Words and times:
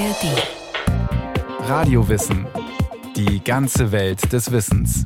ARD. 0.00 1.68
Radiowissen. 1.68 2.46
Die 3.16 3.44
ganze 3.44 3.92
Welt 3.92 4.32
des 4.32 4.50
Wissens. 4.50 5.04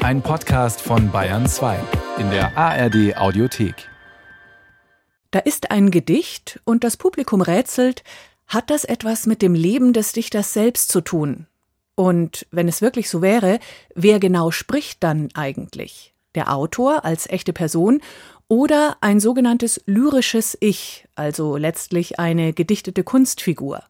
Ein 0.00 0.22
Podcast 0.22 0.80
von 0.80 1.12
Bayern 1.12 1.46
2 1.46 1.78
in 2.18 2.30
der 2.30 2.58
ARD 2.58 3.16
Audiothek. 3.16 3.88
Da 5.30 5.38
ist 5.38 5.70
ein 5.70 5.92
Gedicht 5.92 6.58
und 6.64 6.82
das 6.82 6.96
Publikum 6.96 7.42
rätselt, 7.42 8.02
hat 8.48 8.70
das 8.70 8.82
etwas 8.82 9.26
mit 9.26 9.40
dem 9.40 9.54
Leben 9.54 9.92
des 9.92 10.10
Dichters 10.10 10.52
selbst 10.52 10.90
zu 10.90 11.00
tun? 11.00 11.46
Und 11.94 12.44
wenn 12.50 12.66
es 12.66 12.82
wirklich 12.82 13.08
so 13.08 13.22
wäre, 13.22 13.60
wer 13.94 14.18
genau 14.18 14.50
spricht 14.50 15.04
dann 15.04 15.28
eigentlich? 15.34 16.12
Der 16.34 16.52
Autor 16.52 17.04
als 17.04 17.30
echte 17.30 17.52
Person 17.52 18.00
oder 18.48 18.96
ein 19.00 19.20
sogenanntes 19.20 19.82
lyrisches 19.86 20.56
Ich, 20.60 21.06
also 21.14 21.56
letztlich 21.56 22.18
eine 22.18 22.52
gedichtete 22.52 23.02
Kunstfigur. 23.04 23.82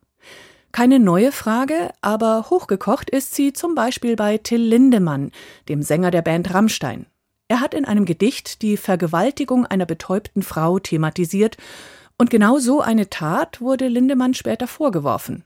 Keine 0.73 0.99
neue 0.99 1.33
Frage, 1.33 1.91
aber 2.01 2.51
hochgekocht 2.51 3.11
ist 3.11 3.35
sie 3.35 3.53
zum 3.53 3.75
Beispiel 3.75 4.17
bei 4.17 4.39
Till 4.39 4.61
Lindemann, 4.61 5.33
dem 5.69 5.83
Sänger 5.83 6.11
der 6.11 6.23
Band 6.23 6.53
Rammstein. 6.53 7.07
Er 7.49 7.61
hat 7.61 7.75
in 7.75 7.85
einem 7.85 8.05
Gedicht 8.05 8.63
die 8.63 8.77
Vergewaltigung 8.77 9.67
einer 9.67 9.87
betäubten 9.87 10.43
Frau 10.43 10.79
thematisiert, 10.79 11.57
und 12.19 12.31
genau 12.31 12.59
so 12.59 12.81
eine 12.81 13.11
Tat 13.11 13.61
wurde 13.61 13.89
Lindemann 13.89 14.33
später 14.33 14.67
vorgeworfen. 14.67 15.45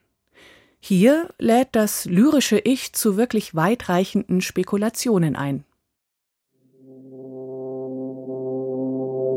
Hier 0.78 1.28
lädt 1.38 1.70
das 1.72 2.04
lyrische 2.04 2.58
Ich 2.58 2.92
zu 2.92 3.16
wirklich 3.16 3.54
weitreichenden 3.54 4.40
Spekulationen 4.40 5.36
ein. 5.36 5.64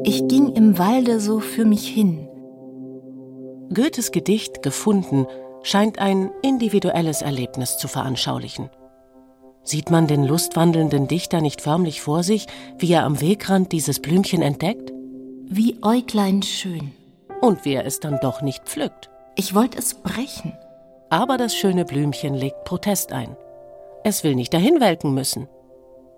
Ich 0.06 0.28
ging 0.28 0.54
im 0.54 0.78
Walde 0.78 1.22
so 1.22 1.40
für 1.40 1.64
mich 1.64 1.88
hin. 1.88 2.28
Goethes 3.74 4.12
Gedicht 4.12 4.62
Gefunden 4.62 5.28
scheint 5.64 5.98
ein 5.98 6.30
individuelles 6.42 7.22
Erlebnis 7.22 7.78
zu 7.78 7.88
veranschaulichen. 7.88 8.70
Sieht 9.64 9.92
man 9.92 10.08
den 10.08 10.26
lustwandelnden 10.26 11.08
Dichter 11.08 11.40
nicht 11.40 11.62
förmlich 11.62 12.02
vor 12.02 12.22
sich, 12.24 12.48
wie 12.78 12.92
er 12.92 13.06
am 13.06 13.22
Wegrand 13.22 13.72
dieses 13.72 14.02
Blümchen 14.02 14.42
entdeckt? 14.42 14.92
Wie 15.46 15.78
Äuglein 15.82 16.44
schön. 16.44 16.92
Und 17.40 17.64
wie 17.64 17.74
er 17.74 17.86
es 17.86 18.02
dann 18.02 18.20
doch 18.22 18.42
nicht 18.42 18.66
pflückt. 18.66 19.10
Ich 19.38 19.56
wollte 19.56 19.78
es 19.78 19.94
brechen. 19.94 20.54
Aber 21.10 21.38
das 21.38 21.56
schöne 21.56 21.86
Blümchen 21.86 22.34
legt 22.34 22.66
Protest 22.66 23.14
ein. 23.14 23.38
Es 24.04 24.26
will 24.26 24.36
nicht 24.36 24.54
dahin 24.54 24.82
welken 24.82 25.14
müssen. 25.14 25.48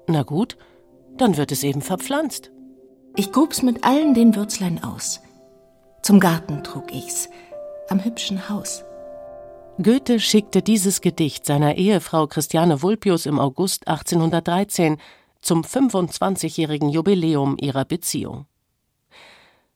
Na 0.07 0.23
gut, 0.23 0.57
dann 1.17 1.37
wird 1.37 1.51
es 1.51 1.63
eben 1.63 1.81
verpflanzt. 1.81 2.51
Ich 3.17 3.31
grub's 3.31 3.61
mit 3.61 3.85
allen 3.85 4.13
den 4.13 4.35
Würzlein 4.35 4.83
aus. 4.83 5.21
Zum 6.01 6.19
Garten 6.19 6.65
trug 6.65 6.93
ich's, 6.93 7.29
am 7.87 8.03
hübschen 8.03 8.49
Haus. 8.49 8.83
Goethe 9.81 10.19
schickte 10.19 10.61
dieses 10.61 10.99
Gedicht 10.99 11.45
seiner 11.45 11.75
Ehefrau 11.75 12.27
Christiane 12.27 12.81
Vulpius 12.81 13.25
im 13.25 13.39
August 13.39 13.87
1813 13.87 14.97
zum 15.41 15.61
25-jährigen 15.61 16.89
Jubiläum 16.89 17.55
ihrer 17.57 17.85
Beziehung. 17.85 18.47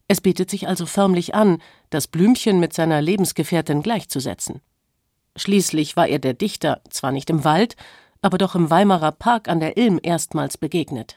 Es 0.09 0.19
bietet 0.19 0.49
sich 0.49 0.67
also 0.67 0.85
förmlich 0.85 1.33
an, 1.33 1.61
das 1.91 2.07
Blümchen 2.07 2.59
mit 2.59 2.73
seiner 2.73 3.01
Lebensgefährtin 3.01 3.81
gleichzusetzen. 3.81 4.59
Schließlich 5.37 5.95
war 5.95 6.07
er 6.07 6.19
der 6.19 6.33
Dichter 6.33 6.81
zwar 6.89 7.13
nicht 7.13 7.29
im 7.29 7.45
Wald, 7.45 7.77
aber 8.21 8.37
doch 8.37 8.55
im 8.55 8.69
Weimarer 8.69 9.13
Park 9.13 9.47
an 9.47 9.61
der 9.61 9.77
Ilm 9.77 9.97
erstmals 10.03 10.57
begegnet. 10.57 11.15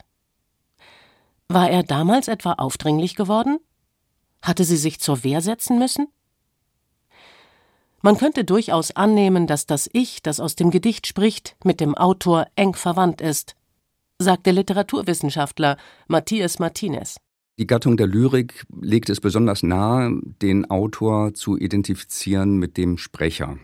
War 1.53 1.69
er 1.69 1.83
damals 1.83 2.29
etwa 2.29 2.55
aufdringlich 2.55 3.15
geworden? 3.15 3.59
Hatte 4.41 4.65
sie 4.65 4.79
sich 4.79 5.01
zur 5.01 5.23
Wehr 5.23 5.43
setzen 5.43 5.79
müssen? 5.79 6.09
Man 8.01 8.17
könnte 8.17 8.45
durchaus 8.45 8.97
annehmen, 8.97 9.47
dass 9.47 9.67
das 9.67 9.87
Ich, 9.93 10.23
das 10.23 10.41
aus 10.41 10.57
dem 10.57 10.71
Gedicht 10.71 11.07
spricht, 11.07 11.55
mit 11.63 11.81
dem 11.81 11.95
Autor 11.95 12.47
eng 12.57 12.73
verwandt 12.73 13.21
ist, 13.21 13.55
sagt 14.19 14.47
der 14.47 14.55
Literaturwissenschaftler 14.55 15.77
Matthias 16.09 16.59
Martinez. 16.59 17.19
Die 17.59 17.67
Gattung 17.67 17.99
der 17.99 18.07
Lyrik 18.07 18.65
legt 18.81 19.11
es 19.11 19.21
besonders 19.21 19.63
nahe, 19.63 20.21
den 20.41 20.71
Autor 20.71 21.35
zu 21.35 21.59
identifizieren 21.59 22.57
mit 22.57 22.79
dem 22.79 22.97
Sprecher. 22.97 23.59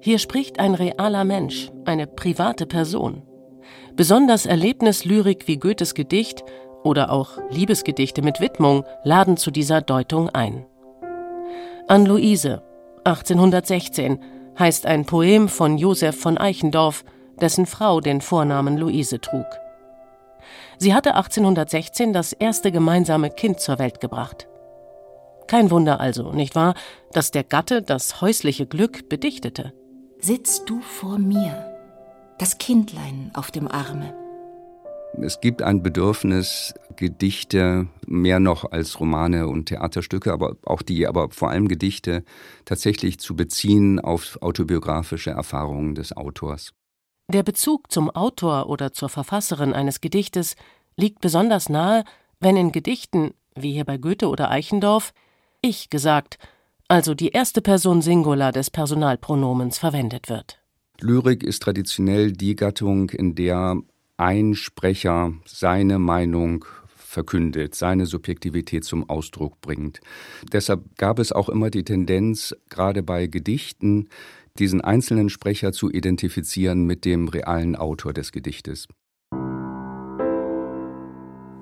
Hier 0.00 0.18
spricht 0.18 0.58
ein 0.58 0.74
realer 0.74 1.24
Mensch, 1.24 1.70
eine 1.84 2.08
private 2.08 2.66
Person. 2.66 3.22
Besonders 3.96 4.44
Erlebnislyrik 4.44 5.48
wie 5.48 5.56
Goethes 5.56 5.94
Gedicht 5.94 6.44
oder 6.84 7.10
auch 7.10 7.38
Liebesgedichte 7.48 8.20
mit 8.20 8.40
Widmung 8.40 8.84
laden 9.04 9.38
zu 9.38 9.50
dieser 9.50 9.80
Deutung 9.80 10.28
ein. 10.28 10.66
An 11.88 12.04
Luise, 12.04 12.62
1816, 13.04 14.18
heißt 14.58 14.84
ein 14.84 15.06
Poem 15.06 15.48
von 15.48 15.78
Josef 15.78 16.20
von 16.20 16.36
Eichendorff, 16.36 17.04
dessen 17.40 17.64
Frau 17.64 18.00
den 18.00 18.20
Vornamen 18.20 18.76
Luise 18.76 19.18
trug. 19.18 19.46
Sie 20.76 20.92
hatte 20.92 21.14
1816 21.14 22.12
das 22.12 22.34
erste 22.34 22.72
gemeinsame 22.72 23.30
Kind 23.30 23.60
zur 23.60 23.78
Welt 23.78 24.00
gebracht. 24.00 24.46
Kein 25.46 25.70
Wunder 25.70 26.00
also, 26.00 26.32
nicht 26.32 26.54
wahr, 26.54 26.74
dass 27.12 27.30
der 27.30 27.44
Gatte 27.44 27.80
das 27.80 28.20
häusliche 28.20 28.66
Glück 28.66 29.08
bedichtete. 29.08 29.72
Sitzt 30.18 30.68
du 30.68 30.80
vor 30.80 31.18
mir, 31.18 31.75
das 32.38 32.58
Kindlein 32.58 33.30
auf 33.34 33.50
dem 33.50 33.68
Arme. 33.68 34.14
Es 35.22 35.40
gibt 35.40 35.62
ein 35.62 35.82
Bedürfnis, 35.82 36.74
Gedichte 36.96 37.88
mehr 38.06 38.38
noch 38.38 38.70
als 38.70 39.00
Romane 39.00 39.48
und 39.48 39.66
Theaterstücke, 39.66 40.32
aber 40.32 40.56
auch 40.64 40.82
die, 40.82 41.06
aber 41.06 41.30
vor 41.30 41.50
allem 41.50 41.68
Gedichte 41.68 42.22
tatsächlich 42.64 43.18
zu 43.18 43.34
beziehen 43.34 43.98
auf 43.98 44.38
autobiografische 44.42 45.30
Erfahrungen 45.30 45.94
des 45.94 46.16
Autors. 46.16 46.72
Der 47.32 47.42
Bezug 47.42 47.90
zum 47.90 48.10
Autor 48.10 48.68
oder 48.68 48.92
zur 48.92 49.08
Verfasserin 49.08 49.72
eines 49.72 50.00
Gedichtes 50.00 50.54
liegt 50.96 51.20
besonders 51.20 51.68
nahe, 51.68 52.04
wenn 52.40 52.56
in 52.56 52.72
Gedichten, 52.72 53.32
wie 53.54 53.72
hier 53.72 53.84
bei 53.84 53.96
Goethe 53.96 54.28
oder 54.28 54.50
Eichendorff, 54.50 55.12
ich 55.62 55.90
gesagt, 55.90 56.38
also 56.88 57.14
die 57.14 57.30
erste 57.30 57.62
Person 57.62 58.02
Singular 58.02 58.52
des 58.52 58.70
Personalpronomens 58.70 59.78
verwendet 59.78 60.28
wird. 60.28 60.60
Lyrik 61.00 61.42
ist 61.42 61.62
traditionell 61.62 62.32
die 62.32 62.56
Gattung, 62.56 63.10
in 63.10 63.34
der 63.34 63.76
ein 64.16 64.54
Sprecher 64.54 65.34
seine 65.44 65.98
Meinung 65.98 66.64
verkündet, 66.86 67.74
seine 67.74 68.06
Subjektivität 68.06 68.84
zum 68.84 69.08
Ausdruck 69.08 69.60
bringt. 69.60 70.00
Deshalb 70.52 70.96
gab 70.96 71.18
es 71.18 71.32
auch 71.32 71.48
immer 71.48 71.70
die 71.70 71.84
Tendenz, 71.84 72.54
gerade 72.70 73.02
bei 73.02 73.26
Gedichten, 73.26 74.08
diesen 74.58 74.80
einzelnen 74.80 75.28
Sprecher 75.28 75.72
zu 75.72 75.90
identifizieren 75.90 76.84
mit 76.84 77.04
dem 77.04 77.28
realen 77.28 77.76
Autor 77.76 78.14
des 78.14 78.32
Gedichtes. 78.32 78.88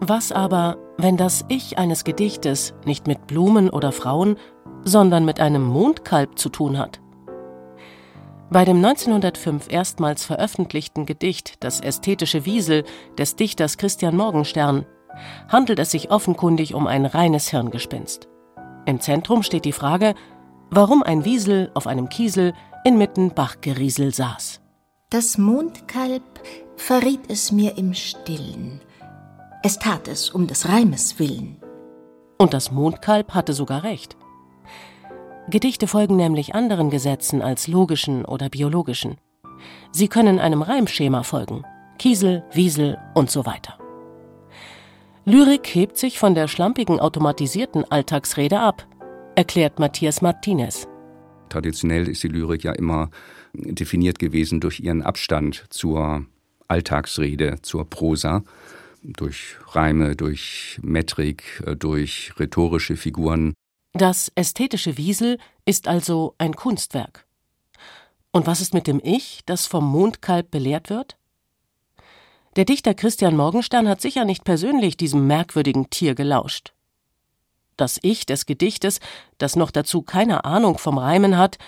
Was 0.01 0.33
aber, 0.33 0.77
wenn 0.99 1.16
das 1.16 1.45
Ich 1.49 1.78
eines 1.78 2.05
Gedichtes 2.05 2.75
nicht 2.84 3.06
mit 3.06 3.27
Blumen 3.27 3.71
oder 3.71 3.91
Frauen, 3.91 4.37
sondern 4.84 5.25
mit 5.25 5.41
einem 5.41 5.62
Mondkalb 5.65 6.39
zu 6.39 6.51
tun 6.51 6.78
hat? 6.78 7.03
Bei 8.50 8.65
dem 8.65 8.77
1905 8.77 9.71
erstmals 9.71 10.25
veröffentlichten 10.25 11.06
Gedicht 11.06 11.62
Das 11.65 11.81
ästhetische 11.81 12.44
Wiesel 12.44 12.84
des 13.19 13.37
Dichters 13.37 13.78
Christian 13.78 14.16
Morgenstern 14.16 14.87
handelt 15.49 15.78
es 15.78 15.91
sich 15.91 16.10
offenkundig 16.10 16.75
um 16.75 16.87
ein 16.87 17.06
reines 17.06 17.49
Hirngespinst. 17.49 18.28
Im 18.87 19.00
Zentrum 19.00 19.43
steht 19.43 19.65
die 19.65 19.72
Frage, 19.72 20.15
warum 20.71 21.03
ein 21.03 21.25
Wiesel 21.25 21.71
auf 21.75 21.87
einem 21.87 22.09
Kiesel 22.09 22.53
inmitten 22.84 23.31
Bachgeriesel 23.31 24.12
saß. 24.12 24.60
Das 25.10 25.38
Mondkalb 25.38 26.22
verriet 26.77 27.21
es 27.28 27.50
mir 27.53 27.78
im 27.78 27.94
Stillen. 27.94 28.81
Es 29.62 29.78
tat 29.78 30.09
es 30.09 30.28
um 30.28 30.47
des 30.47 30.69
Reimes 30.69 31.19
willen. 31.19 31.56
Und 32.37 32.53
das 32.53 32.71
Mondkalb 32.71 33.33
hatte 33.33 33.53
sogar 33.53 33.84
recht. 33.84 34.16
Gedichte 35.48 35.86
folgen 35.86 36.16
nämlich 36.16 36.54
anderen 36.54 36.91
Gesetzen 36.91 37.42
als 37.42 37.68
logischen 37.68 38.24
oder 38.24 38.48
biologischen. 38.48 39.16
Sie 39.92 40.08
können 40.08 40.38
einem 40.38 40.62
Reimschema 40.62 41.22
folgen. 41.22 41.64
Kiesel, 41.98 42.42
Wiesel 42.52 42.98
und 43.14 43.30
so 43.30 43.46
weiter. 43.46 43.78
Lyrik 45.26 45.66
hebt 45.74 45.96
sich 45.96 46.18
von 46.18 46.34
der 46.34 46.48
schlampigen 46.48 47.00
automatisierten 47.00 47.91
Alltagsrede 47.91 48.60
ab, 48.60 48.86
erklärt 49.36 49.78
Matthias 49.78 50.20
Martinez. 50.20 50.86
Traditionell 51.48 52.08
ist 52.08 52.22
die 52.22 52.28
Lyrik 52.28 52.64
ja 52.64 52.72
immer 52.72 53.10
definiert 53.54 54.18
gewesen 54.18 54.60
durch 54.60 54.80
ihren 54.80 55.02
Abstand 55.02 55.64
zur 55.70 56.26
Alltagsrede, 56.68 57.56
zur 57.62 57.88
Prosa, 57.88 58.42
durch 59.02 59.56
Reime, 59.68 60.16
durch 60.16 60.78
Metrik, 60.82 61.62
durch 61.78 62.32
rhetorische 62.38 62.96
Figuren. 62.96 63.54
Das 63.96 64.32
ästhetische 64.34 64.96
Wiesel 64.96 65.38
ist 65.66 65.86
also 65.86 66.34
ein 66.38 66.56
Kunstwerk. 66.56 67.28
Und 68.32 68.48
was 68.48 68.60
ist 68.60 68.74
mit 68.74 68.88
dem 68.88 69.00
Ich, 69.04 69.42
das 69.46 69.68
vom 69.68 69.88
Mondkalb 69.88 70.50
belehrt 70.50 70.91
wird? 70.91 71.16
Der 72.56 72.64
Dichter 72.64 72.94
Christian 72.94 73.36
Morgenstern 73.36 73.88
hat 73.88 74.00
sicher 74.00 74.24
nicht 74.24 74.42
persönlich 74.42 74.96
diesem 74.96 75.28
merkwürdigen 75.28 75.91
Tier 75.91 76.16
gelauscht. 76.16 76.72
Das 77.76 78.00
Ich 78.02 78.26
des 78.26 78.46
Gedichtes, 78.46 78.98
das 79.38 79.54
noch 79.54 79.70
dazu 79.70 80.02
keine 80.02 80.44
Ahnung 80.44 80.78
vom 80.78 80.98
Reimen 80.98 81.38
hat, 81.38 81.58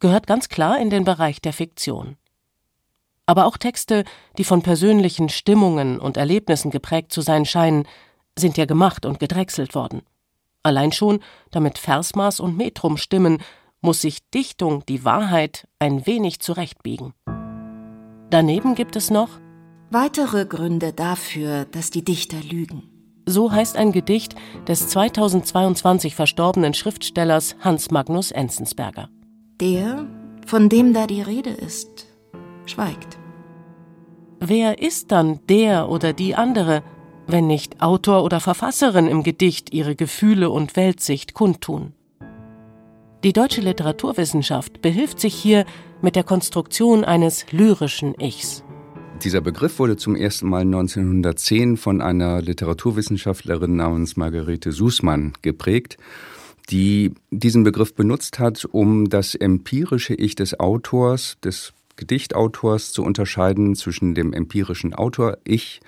gehört 0.00 0.26
ganz 0.26 0.48
klar 0.48 0.78
in 0.78 0.88
den 0.88 1.04
Bereich 1.04 1.42
der 1.42 1.52
Fiktion. 1.52 2.16
Aber 3.26 3.44
auch 3.44 3.58
Texte, 3.58 4.04
die 4.38 4.44
von 4.44 4.62
persönlichen 4.62 5.28
Stimmungen 5.28 6.00
und 6.00 6.16
Erlebnissen 6.16 6.70
geprägt 6.70 7.12
zu 7.12 7.20
sein 7.20 7.44
scheinen, 7.44 7.86
sind 8.38 8.56
ja 8.56 8.64
gemacht 8.64 9.04
und 9.04 9.20
gedrechselt 9.20 9.74
worden. 9.74 10.00
Allein 10.64 10.90
schon, 10.90 11.20
damit 11.50 11.78
Versmaß 11.78 12.40
und 12.40 12.56
Metrum 12.56 12.96
stimmen, 12.96 13.38
muss 13.82 14.00
sich 14.00 14.28
Dichtung 14.30 14.84
die 14.86 15.04
Wahrheit 15.04 15.68
ein 15.78 16.06
wenig 16.06 16.40
zurechtbiegen. 16.40 17.12
Daneben 18.30 18.74
gibt 18.74 18.96
es 18.96 19.10
noch 19.10 19.28
weitere 19.90 20.46
Gründe 20.46 20.92
dafür, 20.92 21.66
dass 21.66 21.90
die 21.90 22.02
Dichter 22.02 22.38
lügen. 22.38 22.82
So 23.26 23.52
heißt 23.52 23.76
ein 23.76 23.92
Gedicht 23.92 24.34
des 24.66 24.88
2022 24.88 26.14
verstorbenen 26.14 26.74
Schriftstellers 26.74 27.56
Hans 27.60 27.90
Magnus 27.90 28.30
Enzensberger. 28.30 29.08
Der, 29.60 30.06
von 30.46 30.68
dem 30.68 30.94
da 30.94 31.06
die 31.06 31.22
Rede 31.22 31.50
ist, 31.50 32.06
schweigt. 32.66 33.18
Wer 34.40 34.82
ist 34.82 35.12
dann 35.12 35.40
der 35.48 35.88
oder 35.88 36.12
die 36.12 36.34
andere, 36.34 36.82
wenn 37.26 37.46
nicht 37.46 37.80
Autor 37.82 38.24
oder 38.24 38.40
Verfasserin 38.40 39.06
im 39.06 39.22
Gedicht 39.22 39.72
ihre 39.72 39.96
Gefühle 39.96 40.50
und 40.50 40.76
Weltsicht 40.76 41.34
kundtun? 41.34 41.92
Die 43.24 43.32
deutsche 43.32 43.62
Literaturwissenschaft 43.62 44.82
behilft 44.82 45.18
sich 45.18 45.34
hier 45.34 45.64
mit 46.02 46.16
der 46.16 46.24
Konstruktion 46.24 47.04
eines 47.04 47.50
lyrischen 47.52 48.14
Ichs. 48.20 48.62
Dieser 49.22 49.40
Begriff 49.40 49.78
wurde 49.78 49.96
zum 49.96 50.16
ersten 50.16 50.48
Mal 50.48 50.62
1910 50.62 51.78
von 51.78 52.02
einer 52.02 52.42
Literaturwissenschaftlerin 52.42 53.76
namens 53.76 54.16
Margarete 54.16 54.72
Sußmann 54.72 55.32
geprägt, 55.40 55.96
die 56.68 57.12
diesen 57.30 57.64
Begriff 57.64 57.94
benutzt 57.94 58.38
hat, 58.38 58.66
um 58.70 59.08
das 59.08 59.34
empirische 59.34 60.14
Ich 60.14 60.34
des 60.34 60.60
Autors, 60.60 61.38
des 61.42 61.72
Gedichtautors 61.96 62.92
zu 62.92 63.02
unterscheiden 63.02 63.74
zwischen 63.74 64.14
dem 64.14 64.32
empirischen 64.32 64.92
Autor-Ich 64.92 65.80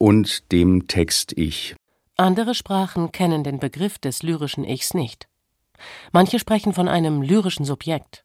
und 0.00 0.50
dem 0.50 0.88
Text-Ich. 0.88 1.76
Andere 2.16 2.54
Sprachen 2.54 3.12
kennen 3.12 3.44
den 3.44 3.60
Begriff 3.60 3.98
des 3.98 4.22
lyrischen 4.22 4.64
Ichs 4.64 4.94
nicht. 4.94 5.28
Manche 6.10 6.38
sprechen 6.38 6.72
von 6.72 6.88
einem 6.88 7.22
lyrischen 7.22 7.66
Subjekt. 7.66 8.24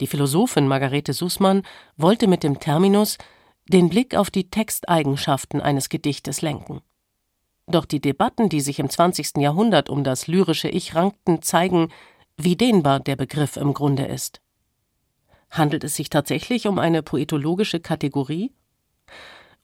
Die 0.00 0.08
Philosophin 0.08 0.66
Margarete 0.66 1.12
Sußmann 1.12 1.62
wollte 1.96 2.26
mit 2.26 2.42
dem 2.42 2.58
Terminus 2.58 3.16
den 3.68 3.88
Blick 3.88 4.16
auf 4.16 4.30
die 4.30 4.50
Texteigenschaften 4.50 5.60
eines 5.60 5.88
Gedichtes 5.88 6.42
lenken. 6.42 6.80
Doch 7.68 7.84
die 7.84 8.00
Debatten, 8.00 8.48
die 8.48 8.60
sich 8.60 8.78
im 8.80 8.90
20. 8.90 9.36
Jahrhundert 9.38 9.88
um 9.90 10.02
das 10.02 10.26
lyrische 10.26 10.68
Ich 10.68 10.94
rankten, 10.94 11.42
zeigen, 11.42 11.92
wie 12.36 12.56
dehnbar 12.56 12.98
der 12.98 13.16
Begriff 13.16 13.56
im 13.56 13.72
Grunde 13.72 14.06
ist. 14.06 14.40
Handelt 15.50 15.84
es 15.84 15.94
sich 15.94 16.10
tatsächlich 16.10 16.66
um 16.66 16.78
eine 16.78 17.02
poetologische 17.02 17.78
Kategorie? 17.78 18.52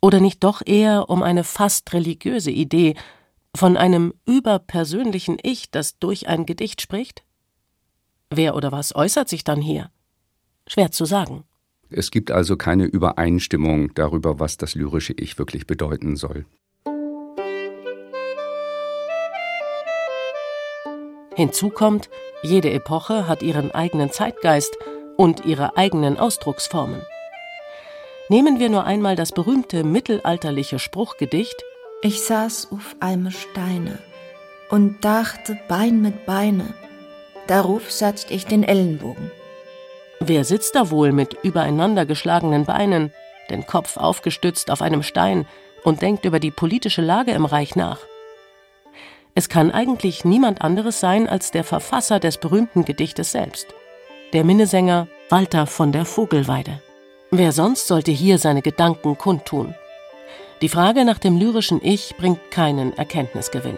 Oder 0.05 0.21
nicht 0.21 0.45
doch 0.45 0.61
eher 0.67 1.09
um 1.09 1.23
eine 1.23 1.45
fast 1.45 1.95
religiöse 1.95 2.51
Idee 2.51 2.95
von 3.57 3.79
einem 3.79 4.13
überpersönlichen 4.27 5.39
Ich, 5.43 5.71
das 5.71 5.99
durch 5.99 6.29
ein 6.29 6.45
Gedicht 6.45 6.83
spricht? 6.83 7.25
Wer 8.29 8.55
oder 8.55 8.71
was 8.71 8.95
äußert 8.95 9.31
sich 9.31 9.45
dann 9.45 9.63
hier? 9.63 9.91
Schwer 10.67 10.91
zu 10.91 11.07
sagen. 11.07 11.45
Es 11.89 12.11
gibt 12.11 12.31
also 12.31 12.59
keine 12.59 12.85
Übereinstimmung 12.85 13.95
darüber, 13.95 14.39
was 14.39 14.59
das 14.59 14.75
lyrische 14.75 15.15
Ich 15.15 15.39
wirklich 15.39 15.67
bedeuten 15.67 16.17
soll. 16.17 16.45
Hinzu 21.35 21.71
kommt, 21.71 22.11
jede 22.43 22.71
Epoche 22.73 23.27
hat 23.27 23.43
ihren 23.43 23.71
eigenen 23.71 24.11
Zeitgeist 24.13 24.77
und 25.17 25.47
ihre 25.47 25.79
eigenen 25.79 26.19
Ausdrucksformen. 26.19 27.01
Nehmen 28.29 28.59
wir 28.59 28.71
nur 28.71 28.85
einmal 28.85 29.17
das 29.17 29.33
berühmte 29.33 29.85
mittelalterliche 29.85 30.79
Spruchgedicht 30.79 31.63
Ich 32.03 32.23
saß 32.23 32.69
auf 32.73 32.97
einem 33.01 33.31
Steine 33.31 33.99
und 34.71 35.05
dachte 35.05 35.59
Bein 35.69 36.01
mit 36.01 36.25
Beine, 36.25 36.73
darauf 37.47 37.91
setzt 37.91 38.31
ich 38.31 38.47
den 38.47 38.63
Ellenbogen. 38.63 39.31
Wer 40.21 40.45
sitzt 40.45 40.75
da 40.75 40.91
wohl 40.91 41.13
mit 41.13 41.35
übereinander 41.43 42.07
geschlagenen 42.07 42.65
Beinen, 42.65 43.13
den 43.51 43.67
Kopf 43.67 43.99
aufgestützt 43.99 44.71
auf 44.71 44.81
einem 44.81 45.03
Stein 45.03 45.47
und 45.83 46.01
denkt 46.01 46.25
über 46.25 46.41
die 46.41 46.51
politische 46.51 47.03
Lage 47.03 47.33
im 47.33 47.45
Reich 47.45 47.77
nach? 47.77 47.99
Es 49.35 49.51
kann 49.51 49.71
eigentlich 49.71 50.25
niemand 50.25 50.63
anderes 50.63 50.99
sein 50.99 51.29
als 51.29 51.51
der 51.51 51.65
Verfasser 51.65 52.21
des 52.21 52.39
berühmten 52.39 52.87
Gedichtes 52.87 53.33
selbst 53.33 53.67
der 54.33 54.43
Minnesänger 54.43 55.07
Walter 55.31 55.67
von 55.67 55.93
der 55.93 56.05
Vogelweide. 56.05 56.83
Wer 57.37 57.51
sonst 57.51 57.89
sollte 57.89 58.13
hier 58.13 58.39
seine 58.39 58.63
Gedanken 58.63 59.19
kundtun? 59.19 59.75
Die 60.63 60.69
Frage 60.69 61.05
nach 61.05 61.19
dem 61.19 61.37
lyrischen 61.37 61.81
Ich 61.83 62.15
bringt 62.17 62.53
keinen 62.53 62.97
Erkenntnisgewinn. 62.97 63.77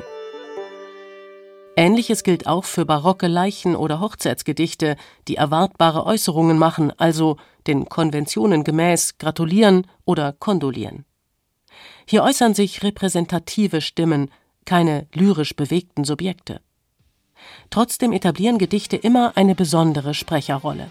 Ähnliches 1.75 2.23
gilt 2.23 2.47
auch 2.47 2.67
für 2.67 2.85
barocke 2.85 3.29
Leichen- 3.29 3.75
oder 3.75 3.99
Hochzeitsgedichte, 4.01 4.97
die 5.27 5.37
erwartbare 5.37 6.05
Äußerungen 6.05 6.59
machen, 6.59 6.93
also 6.99 7.39
den 7.67 7.89
Konventionen 7.89 8.63
gemäß 8.63 9.17
gratulieren 9.17 9.87
oder 10.05 10.35
kondolieren. 10.35 11.07
Hier 12.05 12.25
äußern 12.25 12.53
sich 12.53 12.83
repräsentative 12.83 13.81
Stimmen, 13.81 14.31
keine 14.67 15.07
lyrisch 15.15 15.57
bewegten 15.57 16.05
Subjekte. 16.05 16.61
Trotzdem 17.71 18.13
etablieren 18.13 18.59
Gedichte 18.59 18.97
immer 18.97 19.33
eine 19.35 19.55
besondere 19.55 20.13
Sprecherrolle. 20.13 20.91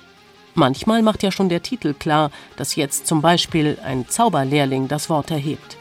Manchmal 0.56 1.02
macht 1.02 1.22
ja 1.22 1.32
schon 1.32 1.50
der 1.50 1.62
Titel 1.62 1.94
klar, 1.94 2.32
dass 2.56 2.76
jetzt 2.76 3.08
zum 3.08 3.22
Beispiel 3.22 3.78
ein 3.84 4.08
Zauberlehrling 4.08 4.88
das 4.88 5.10
Wort 5.10 5.30
erhebt. 5.30 5.78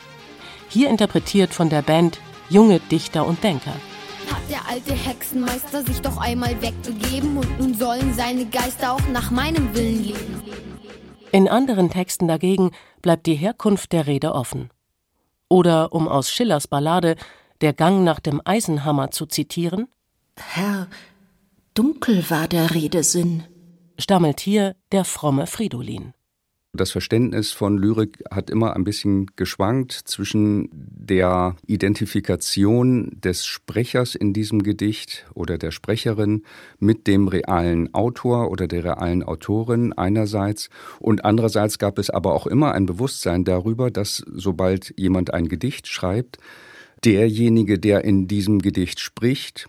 Hier 0.69 0.91
interpretiert 0.91 1.55
von 1.55 1.71
der 1.71 1.82
Band 1.82 2.19
junge 2.50 2.81
Dichter 2.81 3.25
und 3.25 3.43
Denker. 3.44 3.75
Hat 4.31 4.50
der 4.50 4.69
alte 4.69 4.93
Hexenmeister 4.93 5.85
sich 5.85 6.00
doch 6.00 6.17
einmal 6.17 6.61
weggegeben 6.61 7.37
und 7.37 7.61
nun 7.61 7.75
sollen 7.75 8.15
seine 8.15 8.47
Geister 8.47 8.93
auch 8.93 9.06
nach 9.12 9.31
meinem 9.31 9.75
Willen 9.76 10.03
leben. 10.03 10.43
In 11.31 11.49
anderen 11.49 11.91
Texten 11.91 12.26
dagegen 12.26 12.73
bleibt 13.00 13.26
die 13.26 13.35
Herkunft 13.35 13.93
der 13.93 14.09
Rede 14.09 14.35
offen. 14.35 14.71
Oder 15.49 15.93
um 15.93 16.09
aus 16.09 16.31
Schillers 16.31 16.67
Ballade 16.67 17.17
Der 17.61 17.73
Gang 17.73 18.03
nach 18.03 18.19
dem 18.19 18.41
Eisenhammer 18.44 19.12
zu 19.12 19.26
zitieren, 19.26 19.87
Herr, 20.37 20.88
dunkel 21.75 22.28
war 22.28 22.49
der 22.49 22.75
Redesinn, 22.75 23.45
stammelt 23.98 24.40
hier 24.40 24.76
der 24.92 25.04
fromme 25.04 25.46
Fridolin. 25.46 26.14
Das 26.76 26.90
Verständnis 26.90 27.52
von 27.52 27.78
Lyrik 27.78 28.24
hat 28.32 28.50
immer 28.50 28.74
ein 28.74 28.82
bisschen 28.82 29.26
geschwankt 29.36 29.92
zwischen 29.92 30.68
der 30.72 31.54
Identifikation 31.68 33.12
des 33.14 33.46
Sprechers 33.46 34.16
in 34.16 34.32
diesem 34.32 34.64
Gedicht 34.64 35.24
oder 35.34 35.56
der 35.56 35.70
Sprecherin 35.70 36.42
mit 36.80 37.06
dem 37.06 37.28
realen 37.28 37.94
Autor 37.94 38.50
oder 38.50 38.66
der 38.66 38.82
realen 38.82 39.22
Autorin 39.22 39.92
einerseits 39.92 40.68
und 40.98 41.24
andererseits 41.24 41.78
gab 41.78 41.96
es 41.96 42.10
aber 42.10 42.34
auch 42.34 42.48
immer 42.48 42.72
ein 42.72 42.86
Bewusstsein 42.86 43.44
darüber, 43.44 43.92
dass 43.92 44.24
sobald 44.26 44.92
jemand 44.96 45.32
ein 45.32 45.46
Gedicht 45.46 45.86
schreibt, 45.86 46.38
derjenige, 47.04 47.78
der 47.78 48.04
in 48.04 48.26
diesem 48.26 48.58
Gedicht 48.60 48.98
spricht, 48.98 49.68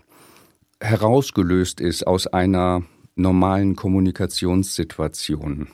herausgelöst 0.80 1.80
ist 1.80 2.04
aus 2.04 2.26
einer 2.26 2.82
normalen 3.16 3.76
Kommunikationssituation. 3.76 5.68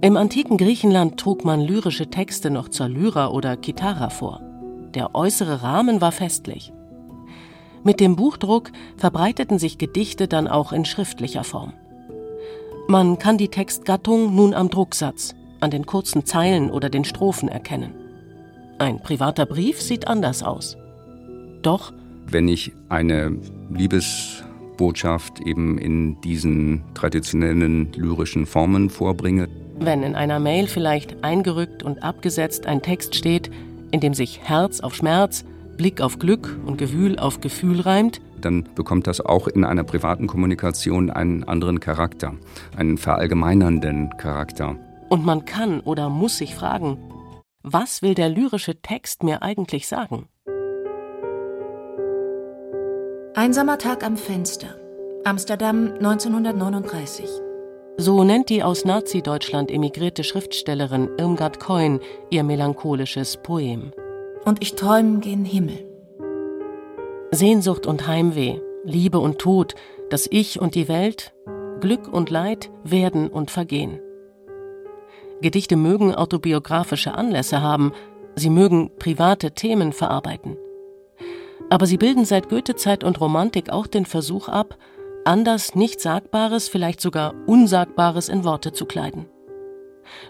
Im 0.00 0.16
antiken 0.16 0.56
Griechenland 0.56 1.18
trug 1.18 1.44
man 1.44 1.60
lyrische 1.60 2.10
Texte 2.10 2.50
noch 2.50 2.68
zur 2.68 2.88
Lyra 2.88 3.28
oder 3.28 3.56
Kitara 3.56 4.10
vor. 4.10 4.40
Der 4.94 5.14
äußere 5.14 5.62
Rahmen 5.62 6.00
war 6.00 6.10
festlich. 6.10 6.72
Mit 7.84 8.00
dem 8.00 8.16
Buchdruck 8.16 8.72
verbreiteten 8.96 9.60
sich 9.60 9.78
Gedichte 9.78 10.26
dann 10.26 10.48
auch 10.48 10.72
in 10.72 10.84
schriftlicher 10.84 11.44
Form. 11.44 11.72
Man 12.88 13.18
kann 13.18 13.38
die 13.38 13.48
Textgattung 13.48 14.34
nun 14.34 14.54
am 14.54 14.70
Drucksatz, 14.70 15.36
an 15.60 15.70
den 15.70 15.86
kurzen 15.86 16.24
Zeilen 16.24 16.72
oder 16.72 16.90
den 16.90 17.04
Strophen 17.04 17.48
erkennen. 17.48 17.94
Ein 18.78 19.00
privater 19.02 19.46
Brief 19.46 19.80
sieht 19.80 20.08
anders 20.08 20.42
aus. 20.42 20.76
Doch 21.62 21.92
wenn 22.30 22.48
ich 22.48 22.72
eine 22.88 23.36
Liebesbotschaft 23.70 25.40
eben 25.40 25.78
in 25.78 26.20
diesen 26.20 26.84
traditionellen 26.94 27.92
lyrischen 27.94 28.46
Formen 28.46 28.90
vorbringe. 28.90 29.48
Wenn 29.80 30.02
in 30.02 30.14
einer 30.14 30.40
Mail 30.40 30.66
vielleicht 30.66 31.22
eingerückt 31.24 31.82
und 31.82 32.02
abgesetzt 32.02 32.66
ein 32.66 32.82
Text 32.82 33.14
steht, 33.14 33.50
in 33.90 34.00
dem 34.00 34.14
sich 34.14 34.40
Herz 34.42 34.80
auf 34.80 34.94
Schmerz, 34.94 35.44
Blick 35.76 36.00
auf 36.00 36.18
Glück 36.18 36.58
und 36.66 36.76
Gewühl 36.76 37.18
auf 37.18 37.40
Gefühl 37.40 37.80
reimt, 37.80 38.20
dann 38.40 38.68
bekommt 38.74 39.06
das 39.06 39.20
auch 39.20 39.48
in 39.48 39.64
einer 39.64 39.84
privaten 39.84 40.26
Kommunikation 40.26 41.10
einen 41.10 41.44
anderen 41.44 41.80
Charakter, 41.80 42.34
einen 42.76 42.98
verallgemeinernden 42.98 44.16
Charakter. 44.16 44.76
Und 45.08 45.24
man 45.24 45.44
kann 45.44 45.80
oder 45.80 46.08
muss 46.08 46.38
sich 46.38 46.54
fragen, 46.54 46.98
was 47.62 48.02
will 48.02 48.14
der 48.14 48.28
lyrische 48.28 48.80
Text 48.80 49.22
mir 49.22 49.42
eigentlich 49.42 49.88
sagen? 49.88 50.28
Einsamer 53.38 53.78
Tag 53.78 54.02
am 54.02 54.16
Fenster. 54.16 54.66
Amsterdam 55.22 55.92
1939. 55.92 57.24
So 57.96 58.24
nennt 58.24 58.48
die 58.48 58.64
aus 58.64 58.84
Nazi-Deutschland 58.84 59.70
emigrierte 59.70 60.24
Schriftstellerin 60.24 61.08
Irmgard 61.18 61.60
Keun 61.60 62.00
ihr 62.30 62.42
melancholisches 62.42 63.36
Poem. 63.36 63.92
Und 64.44 64.60
ich 64.60 64.74
träume 64.74 65.20
gen 65.20 65.44
Himmel. 65.44 65.86
Sehnsucht 67.30 67.86
und 67.86 68.08
Heimweh, 68.08 68.58
Liebe 68.82 69.20
und 69.20 69.38
Tod, 69.38 69.76
das 70.10 70.26
Ich 70.28 70.60
und 70.60 70.74
die 70.74 70.88
Welt, 70.88 71.32
Glück 71.78 72.12
und 72.12 72.30
Leid 72.30 72.72
werden 72.82 73.28
und 73.28 73.52
vergehen. 73.52 74.00
Gedichte 75.42 75.76
mögen 75.76 76.12
autobiografische 76.12 77.14
Anlässe 77.14 77.62
haben, 77.62 77.92
sie 78.34 78.50
mögen 78.50 78.90
private 78.98 79.52
Themen 79.52 79.92
verarbeiten. 79.92 80.56
Aber 81.70 81.86
sie 81.86 81.98
bilden 81.98 82.24
seit 82.24 82.48
Goethezeit 82.48 83.04
und 83.04 83.20
Romantik 83.20 83.70
auch 83.70 83.86
den 83.86 84.06
Versuch 84.06 84.48
ab, 84.48 84.78
anders 85.24 85.74
nicht 85.74 86.00
Sagbares, 86.00 86.68
vielleicht 86.68 87.00
sogar 87.00 87.34
Unsagbares 87.46 88.28
in 88.28 88.44
Worte 88.44 88.72
zu 88.72 88.86
kleiden. 88.86 89.26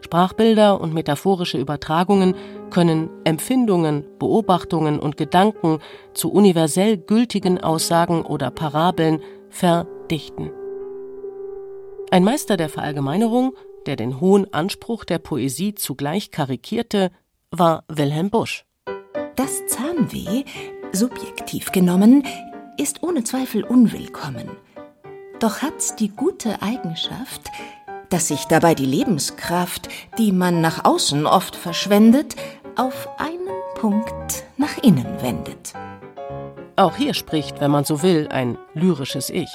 Sprachbilder 0.01 0.81
und 0.81 0.93
metaphorische 0.93 1.59
Übertragungen 1.59 2.35
können 2.71 3.11
Empfindungen, 3.25 4.05
Beobachtungen 4.19 4.99
und 4.99 5.17
Gedanken 5.17 5.79
zu 6.15 6.33
universell 6.33 6.97
gültigen 6.97 7.61
Aussagen 7.61 8.23
oder 8.23 8.51
Parabeln 8.51 9.21
verdichten. 9.51 10.51
Ein 12.11 12.25
Meister 12.25 12.57
der 12.57 12.69
Verallgemeinerung, 12.69 13.55
der 13.87 13.97
den 13.97 14.21
hohen 14.21 14.53
Anspruch 14.53 15.05
der 15.05 15.19
Poesie 15.19 15.75
zugleich 15.75 16.31
karikierte, 16.31 17.11
war 17.51 17.85
Wilhelm 17.89 18.31
Busch. 18.31 18.65
Das 19.37 19.67
Zahnweh, 19.67 20.45
subjektiv 20.93 21.73
genommen, 21.73 22.25
ist 22.77 23.03
ohne 23.03 23.25
Zweifel 23.25 23.65
unwillkommen. 23.65 24.49
Doch 25.41 25.63
hat 25.63 26.01
die 26.01 26.09
gute 26.09 26.63
Eigenschaft, 26.63 27.49
dass 28.11 28.29
sich 28.29 28.45
dabei 28.47 28.75
die 28.75 28.87
Lebenskraft, 28.87 29.89
die 30.19 30.33
man 30.33 30.61
nach 30.61 30.85
außen 30.85 31.27
oft 31.27 31.55
verschwendet, 31.55 32.37
auf 32.77 33.09
einen 33.19 33.49
Punkt 33.75 34.45
nach 34.57 34.79
innen 34.79 35.21
wendet. 35.21 35.75
Auch 36.77 36.97
hier 36.97 37.15
spricht, 37.15 37.61
wenn 37.61 37.71
man 37.71 37.85
so 37.85 38.03
will, 38.03 38.29
ein 38.31 38.57
lyrisches 38.75 39.31
Ich. 39.31 39.51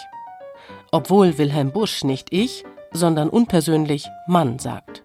Obwohl 0.91 1.37
Wilhelm 1.37 1.71
Busch 1.71 2.03
nicht 2.03 2.31
Ich, 2.31 2.63
sondern 2.91 3.29
unpersönlich 3.29 4.07
Mann 4.27 4.59
sagt. 4.59 5.03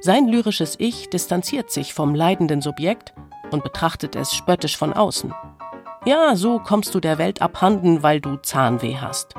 Sein 0.00 0.28
lyrisches 0.28 0.76
Ich 0.78 1.08
distanziert 1.08 1.70
sich 1.70 1.94
vom 1.94 2.14
leidenden 2.14 2.60
Subjekt 2.60 3.14
und 3.50 3.64
betrachtet 3.64 4.16
es 4.16 4.34
spöttisch 4.34 4.76
von 4.76 4.92
außen. 4.92 5.32
Ja, 6.06 6.34
so 6.34 6.58
kommst 6.58 6.94
du 6.94 7.00
der 7.00 7.18
Welt 7.18 7.42
abhanden, 7.42 8.02
weil 8.02 8.20
du 8.20 8.36
Zahnweh 8.36 8.96
hast. 8.96 9.34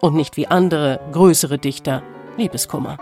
Und 0.00 0.14
nicht 0.14 0.36
wie 0.36 0.46
andere, 0.46 1.00
größere 1.12 1.58
Dichter, 1.58 2.02
Liebeskummer. 2.36 2.98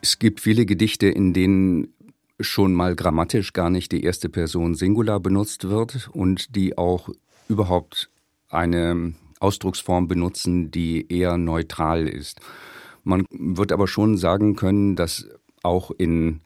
Es 0.00 0.18
gibt 0.18 0.40
viele 0.40 0.66
Gedichte, 0.66 1.08
in 1.08 1.32
denen 1.32 1.94
schon 2.40 2.74
mal 2.74 2.94
grammatisch 2.94 3.52
gar 3.52 3.70
nicht 3.70 3.92
die 3.92 4.04
erste 4.04 4.28
Person 4.28 4.74
Singular 4.74 5.20
benutzt 5.20 5.68
wird 5.68 6.08
und 6.12 6.54
die 6.56 6.78
auch 6.78 7.08
überhaupt 7.48 8.10
eine 8.48 9.14
Ausdrucksform 9.40 10.08
benutzen, 10.08 10.70
die 10.70 11.06
eher 11.12 11.36
neutral 11.36 12.06
ist. 12.06 12.40
Man 13.04 13.24
wird 13.30 13.72
aber 13.72 13.88
schon 13.88 14.16
sagen 14.16 14.54
können, 14.54 14.94
dass 14.94 15.28
auch 15.62 15.90
in 15.90 16.40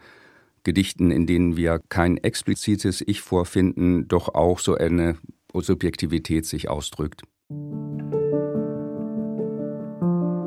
Gedichten, 0.67 1.13
in 1.13 1.29
denen 1.29 1.57
wir 1.57 1.81
kein 1.89 2.17
explizites 2.17 3.01
Ich 3.07 3.21
vorfinden, 3.21 4.09
doch 4.09 4.35
auch 4.35 4.59
so 4.59 4.75
eine 4.75 5.17
Subjektivität 5.55 6.45
sich 6.45 6.69
ausdrückt. 6.69 7.23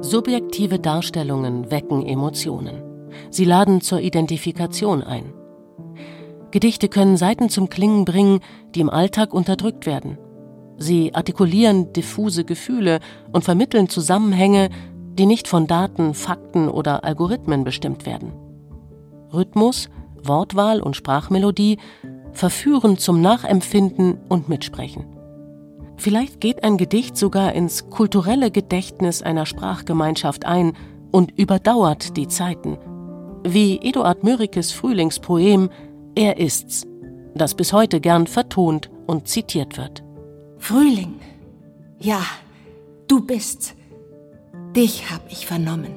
Subjektive 0.01 0.77
Darstellungen 0.77 1.71
wecken 1.71 2.05
Emotionen. 2.05 2.83
Sie 3.31 3.45
laden 3.45 3.79
zur 3.79 4.01
Identifikation 4.01 5.01
ein. 5.01 5.33
Gedichte 6.51 6.89
können 6.89 7.15
Seiten 7.15 7.47
zum 7.47 7.69
Klingen 7.69 8.03
bringen, 8.03 8.41
die 8.75 8.81
im 8.81 8.89
Alltag 8.89 9.33
unterdrückt 9.33 9.85
werden. 9.85 10.17
Sie 10.77 11.15
artikulieren 11.15 11.93
diffuse 11.93 12.43
Gefühle 12.43 12.99
und 13.31 13.45
vermitteln 13.45 13.87
Zusammenhänge, 13.87 14.69
die 15.13 15.25
nicht 15.25 15.47
von 15.47 15.65
Daten, 15.65 16.13
Fakten 16.13 16.67
oder 16.67 17.05
Algorithmen 17.05 17.63
bestimmt 17.63 18.05
werden. 18.05 18.33
Rhythmus, 19.31 19.89
Wortwahl 20.23 20.81
und 20.81 20.95
Sprachmelodie 20.95 21.77
verführen 22.31 22.97
zum 22.97 23.21
Nachempfinden 23.21 24.17
und 24.29 24.49
Mitsprechen. 24.49 25.05
Vielleicht 25.97 26.39
geht 26.39 26.63
ein 26.63 26.77
Gedicht 26.77 27.17
sogar 27.17 27.53
ins 27.53 27.89
kulturelle 27.89 28.51
Gedächtnis 28.51 29.21
einer 29.21 29.45
Sprachgemeinschaft 29.45 30.45
ein 30.45 30.73
und 31.11 31.37
überdauert 31.37 32.15
die 32.15 32.27
Zeiten. 32.27 32.77
Wie 33.43 33.77
Eduard 33.81 34.23
Mörikes 34.23 34.71
Frühlingspoem 34.71 35.69
Er 36.15 36.37
ist's, 36.37 36.85
das 37.35 37.55
bis 37.55 37.73
heute 37.73 37.99
gern 37.99 38.27
vertont 38.27 38.89
und 39.07 39.27
zitiert 39.27 39.77
wird. 39.77 40.03
Frühling, 40.57 41.19
ja, 41.99 42.21
du 43.07 43.25
bist's. 43.25 43.75
Dich 44.75 45.11
hab 45.11 45.29
ich 45.31 45.47
vernommen. 45.47 45.93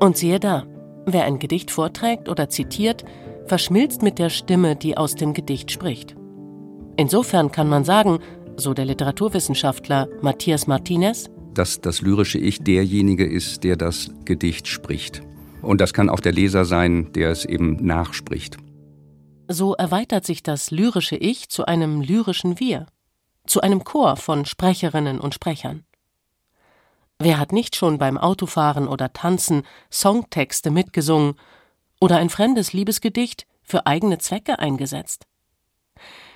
Und 0.00 0.16
siehe 0.16 0.40
da, 0.40 0.64
wer 1.12 1.24
ein 1.24 1.38
Gedicht 1.38 1.70
vorträgt 1.70 2.28
oder 2.28 2.48
zitiert, 2.48 3.04
verschmilzt 3.46 4.02
mit 4.02 4.18
der 4.18 4.30
Stimme, 4.30 4.76
die 4.76 4.96
aus 4.96 5.14
dem 5.14 5.32
Gedicht 5.32 5.70
spricht. 5.70 6.16
Insofern 6.96 7.52
kann 7.52 7.68
man 7.68 7.84
sagen, 7.84 8.18
so 8.56 8.74
der 8.74 8.84
Literaturwissenschaftler 8.84 10.08
Matthias 10.20 10.66
Martinez, 10.66 11.30
dass 11.54 11.80
das 11.80 12.02
lyrische 12.02 12.38
Ich 12.38 12.62
derjenige 12.62 13.26
ist, 13.26 13.64
der 13.64 13.76
das 13.76 14.10
Gedicht 14.24 14.68
spricht. 14.68 15.22
Und 15.62 15.80
das 15.80 15.92
kann 15.92 16.08
auch 16.08 16.20
der 16.20 16.32
Leser 16.32 16.64
sein, 16.64 17.12
der 17.14 17.30
es 17.30 17.44
eben 17.44 17.84
nachspricht. 17.84 18.58
So 19.48 19.74
erweitert 19.74 20.24
sich 20.24 20.42
das 20.42 20.70
lyrische 20.70 21.16
Ich 21.16 21.48
zu 21.48 21.64
einem 21.64 22.00
lyrischen 22.00 22.60
Wir, 22.60 22.86
zu 23.46 23.60
einem 23.60 23.82
Chor 23.82 24.16
von 24.16 24.44
Sprecherinnen 24.44 25.18
und 25.18 25.34
Sprechern. 25.34 25.84
Wer 27.20 27.40
hat 27.40 27.52
nicht 27.52 27.74
schon 27.74 27.98
beim 27.98 28.16
Autofahren 28.16 28.86
oder 28.86 29.12
Tanzen 29.12 29.62
Songtexte 29.90 30.70
mitgesungen 30.70 31.34
oder 32.00 32.18
ein 32.18 32.30
fremdes 32.30 32.72
Liebesgedicht 32.72 33.46
für 33.62 33.86
eigene 33.86 34.18
Zwecke 34.18 34.60
eingesetzt? 34.60 35.26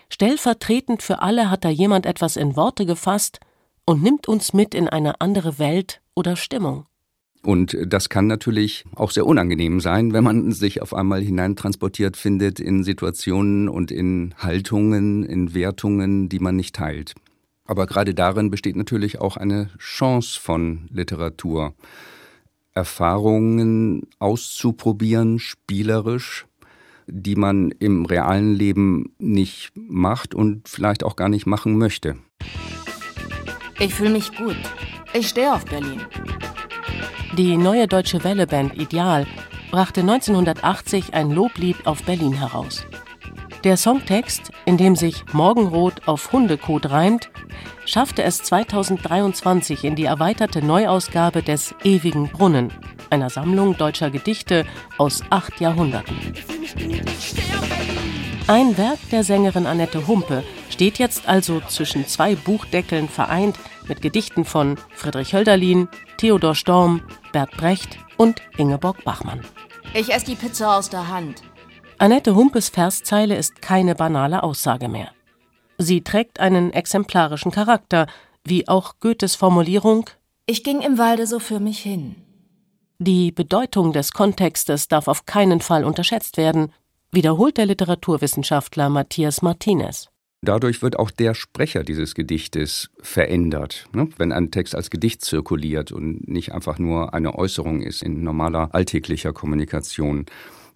Stellvertretend 0.08 1.02
für 1.02 1.22
alle 1.22 1.50
hat 1.50 1.64
da 1.64 1.68
jemand 1.68 2.04
etwas 2.04 2.36
in 2.36 2.56
Worte 2.56 2.84
gefasst 2.84 3.38
und 3.86 4.02
nimmt 4.02 4.26
uns 4.26 4.52
mit 4.52 4.74
in 4.74 4.88
eine 4.88 5.20
andere 5.20 5.60
Welt 5.60 6.00
oder 6.14 6.34
Stimmung. 6.34 6.86
Und 7.44 7.76
das 7.86 8.08
kann 8.08 8.26
natürlich 8.26 8.84
auch 8.94 9.10
sehr 9.10 9.26
unangenehm 9.26 9.80
sein, 9.80 10.12
wenn 10.12 10.22
man 10.22 10.52
sich 10.52 10.82
auf 10.82 10.94
einmal 10.94 11.22
hineintransportiert 11.22 12.16
findet 12.16 12.60
in 12.60 12.84
Situationen 12.84 13.68
und 13.68 13.90
in 13.90 14.34
Haltungen, 14.38 15.24
in 15.24 15.54
Wertungen, 15.54 16.28
die 16.28 16.38
man 16.40 16.56
nicht 16.56 16.74
teilt. 16.74 17.14
Aber 17.72 17.86
gerade 17.86 18.14
darin 18.14 18.50
besteht 18.50 18.76
natürlich 18.76 19.18
auch 19.18 19.38
eine 19.38 19.70
Chance 19.78 20.38
von 20.38 20.90
Literatur. 20.92 21.72
Erfahrungen 22.74 24.02
auszuprobieren, 24.18 25.38
spielerisch, 25.38 26.44
die 27.06 27.34
man 27.34 27.70
im 27.70 28.04
realen 28.04 28.52
Leben 28.54 29.14
nicht 29.16 29.72
macht 29.74 30.34
und 30.34 30.68
vielleicht 30.68 31.02
auch 31.02 31.16
gar 31.16 31.30
nicht 31.30 31.46
machen 31.46 31.78
möchte. 31.78 32.16
Ich 33.80 33.94
fühle 33.94 34.10
mich 34.10 34.36
gut. 34.36 34.58
Ich 35.14 35.30
stehe 35.30 35.54
auf 35.54 35.64
Berlin. 35.64 36.02
Die 37.38 37.56
neue 37.56 37.88
deutsche 37.88 38.22
Welleband 38.22 38.78
Ideal 38.78 39.26
brachte 39.70 40.02
1980 40.02 41.14
ein 41.14 41.30
Loblied 41.30 41.86
auf 41.86 42.02
Berlin 42.02 42.34
heraus. 42.34 42.84
Der 43.64 43.78
Songtext, 43.78 44.50
in 44.66 44.76
dem 44.76 44.94
sich 44.94 45.24
Morgenrot 45.32 46.06
auf 46.06 46.32
Hundekot 46.32 46.90
reimt, 46.90 47.31
schaffte 47.84 48.22
es 48.22 48.38
2023 48.38 49.84
in 49.84 49.96
die 49.96 50.04
erweiterte 50.04 50.64
Neuausgabe 50.64 51.42
des 51.42 51.74
Ewigen 51.84 52.28
Brunnen, 52.28 52.72
einer 53.10 53.30
Sammlung 53.30 53.76
deutscher 53.76 54.10
Gedichte 54.10 54.64
aus 54.98 55.22
acht 55.30 55.60
Jahrhunderten. 55.60 56.16
Ein 58.46 58.76
Werk 58.76 58.98
der 59.10 59.24
Sängerin 59.24 59.66
Annette 59.66 60.06
Humpe 60.06 60.42
steht 60.68 60.98
jetzt 60.98 61.28
also 61.28 61.60
zwischen 61.68 62.06
zwei 62.06 62.34
Buchdeckeln 62.34 63.08
vereint 63.08 63.56
mit 63.86 64.02
Gedichten 64.02 64.44
von 64.44 64.76
Friedrich 64.94 65.32
Hölderlin, 65.32 65.88
Theodor 66.16 66.54
Storm, 66.54 67.02
Bert 67.32 67.50
Brecht 67.52 67.98
und 68.16 68.42
Ingeborg 68.56 69.04
Bachmann. 69.04 69.40
Ich 69.94 70.12
esse 70.12 70.26
die 70.26 70.34
Pizza 70.34 70.76
aus 70.76 70.88
der 70.88 71.08
Hand. 71.08 71.42
Annette 71.98 72.34
Humpes 72.34 72.68
Verszeile 72.68 73.36
ist 73.36 73.62
keine 73.62 73.94
banale 73.94 74.42
Aussage 74.42 74.88
mehr. 74.88 75.12
Sie 75.82 76.02
trägt 76.02 76.38
einen 76.38 76.72
exemplarischen 76.72 77.50
Charakter, 77.50 78.06
wie 78.44 78.68
auch 78.68 79.00
Goethes 79.00 79.34
Formulierung 79.34 80.08
Ich 80.46 80.62
ging 80.62 80.80
im 80.80 80.96
Walde 80.96 81.26
so 81.26 81.40
für 81.40 81.58
mich 81.58 81.80
hin. 81.80 82.14
Die 83.00 83.32
Bedeutung 83.32 83.92
des 83.92 84.12
Kontextes 84.12 84.86
darf 84.86 85.08
auf 85.08 85.26
keinen 85.26 85.60
Fall 85.60 85.84
unterschätzt 85.84 86.36
werden, 86.36 86.72
wiederholt 87.10 87.56
der 87.56 87.66
Literaturwissenschaftler 87.66 88.90
Matthias 88.90 89.42
Martinez. 89.42 90.08
Dadurch 90.44 90.82
wird 90.82 91.00
auch 91.00 91.10
der 91.10 91.34
Sprecher 91.34 91.82
dieses 91.82 92.14
Gedichtes 92.14 92.90
verändert. 93.00 93.86
Ne? 93.92 94.08
Wenn 94.18 94.30
ein 94.30 94.52
Text 94.52 94.76
als 94.76 94.88
Gedicht 94.88 95.24
zirkuliert 95.24 95.90
und 95.90 96.28
nicht 96.28 96.52
einfach 96.52 96.78
nur 96.78 97.12
eine 97.12 97.34
Äußerung 97.36 97.82
ist 97.82 98.04
in 98.04 98.22
normaler 98.22 98.72
alltäglicher 98.72 99.32
Kommunikation. 99.32 100.26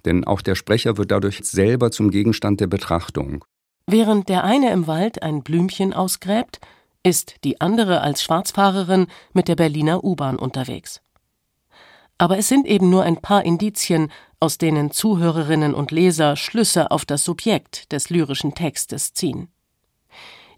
Denn 0.05 0.25
auch 0.25 0.41
der 0.41 0.57
Sprecher 0.57 0.97
wird 0.99 1.13
dadurch 1.13 1.41
selber 1.45 1.93
zum 1.93 2.11
Gegenstand 2.11 2.61
der 2.61 2.67
Betrachtung. 2.67 3.45
Während 3.89 4.29
der 4.29 4.43
eine 4.43 4.73
im 4.73 4.89
Wald 4.89 5.23
ein 5.23 5.43
Blümchen 5.43 5.93
ausgräbt, 5.93 6.61
ist 7.05 7.37
die 7.45 7.61
andere 7.61 8.01
als 8.01 8.23
Schwarzfahrerin 8.23 9.07
mit 9.33 9.47
der 9.47 9.55
Berliner 9.55 10.03
U-Bahn 10.03 10.37
unterwegs. 10.37 11.01
Aber 12.19 12.37
es 12.37 12.49
sind 12.49 12.67
eben 12.67 12.91
nur 12.91 13.05
ein 13.05 13.19
paar 13.19 13.45
Indizien, 13.45 14.11
aus 14.41 14.59
denen 14.59 14.91
Zuhörerinnen 14.91 15.73
und 15.73 15.93
Leser 15.93 16.35
Schlüsse 16.35 16.91
auf 16.91 17.05
das 17.05 17.25
Subjekt 17.25 17.93
des 17.93 18.11
lyrischen 18.11 18.55
Textes 18.55 19.15
ziehen. 19.15 19.49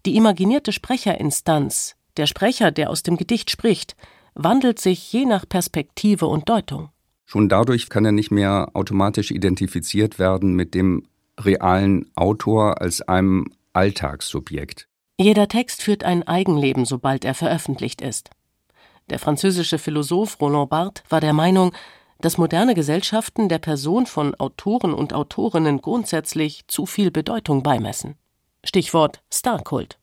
Die 0.06 0.16
imaginierte 0.16 0.72
Sprecherinstanz, 0.72 1.96
der 2.16 2.26
Sprecher, 2.26 2.70
der 2.70 2.88
aus 2.88 3.02
dem 3.02 3.18
Gedicht 3.18 3.50
spricht, 3.50 3.94
wandelt 4.34 4.78
sich 4.78 5.12
je 5.12 5.26
nach 5.26 5.46
Perspektive 5.46 6.26
und 6.26 6.48
Deutung. 6.48 6.88
Schon 7.26 7.50
dadurch 7.50 7.90
kann 7.90 8.06
er 8.06 8.12
nicht 8.12 8.30
mehr 8.30 8.70
automatisch 8.72 9.30
identifiziert 9.30 10.18
werden 10.18 10.54
mit 10.54 10.74
dem 10.74 11.04
realen 11.38 12.10
Autor 12.14 12.80
als 12.80 13.02
einem 13.02 13.52
Alltagssubjekt. 13.72 14.88
Jeder 15.18 15.48
Text 15.48 15.82
führt 15.82 16.04
ein 16.04 16.26
Eigenleben, 16.26 16.84
sobald 16.84 17.24
er 17.24 17.34
veröffentlicht 17.34 18.00
ist. 18.00 18.30
Der 19.10 19.18
französische 19.18 19.78
Philosoph 19.78 20.40
Roland 20.40 20.70
Barthes 20.70 21.04
war 21.08 21.20
der 21.20 21.32
Meinung, 21.32 21.72
dass 22.20 22.38
moderne 22.38 22.74
Gesellschaften 22.74 23.48
der 23.48 23.58
Person 23.58 24.06
von 24.06 24.34
Autoren 24.34 24.92
und 24.92 25.12
Autorinnen 25.12 25.80
grundsätzlich 25.80 26.66
zu 26.66 26.84
viel 26.84 27.10
Bedeutung 27.10 27.62
beimessen. 27.62 28.16
Stichwort 28.64 29.22
Starkult. 29.32 29.98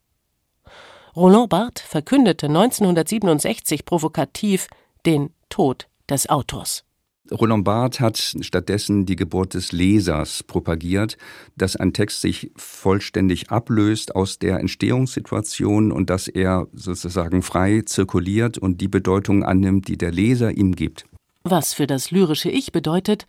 Roland 1.16 1.50
Barthes 1.50 1.86
verkündete 1.86 2.48
1967 2.48 3.86
provokativ 3.86 4.68
den 5.06 5.34
Tod 5.50 5.88
des 6.10 6.30
Autors. 6.30 6.84
Roland 7.32 7.64
Barthes 7.64 8.00
hat 8.02 8.18
stattdessen 8.42 9.06
die 9.06 9.16
Geburt 9.16 9.56
des 9.56 9.72
Lesers 9.72 10.44
propagiert, 10.44 11.18
dass 11.58 11.76
ein 11.76 11.92
Text 11.92 12.22
sich 12.22 12.52
vollständig 12.56 13.50
ablöst 13.50 14.16
aus 14.16 14.38
der 14.38 14.60
Entstehungssituation 14.60 15.92
und 15.92 16.10
dass 16.10 16.28
er 16.28 16.68
sozusagen 16.74 17.42
frei 17.42 17.82
zirkuliert 17.86 18.58
und 18.58 18.80
die 18.80 18.88
Bedeutung 18.88 19.44
annimmt, 19.44 19.88
die 19.88 19.98
der 19.98 20.12
Leser 20.12 20.52
ihm 20.56 20.76
gibt. 20.76 21.06
Was 21.44 21.74
für 21.74 21.88
das 21.88 22.12
lyrische 22.12 22.50
Ich 22.50 22.72
bedeutet, 22.72 23.26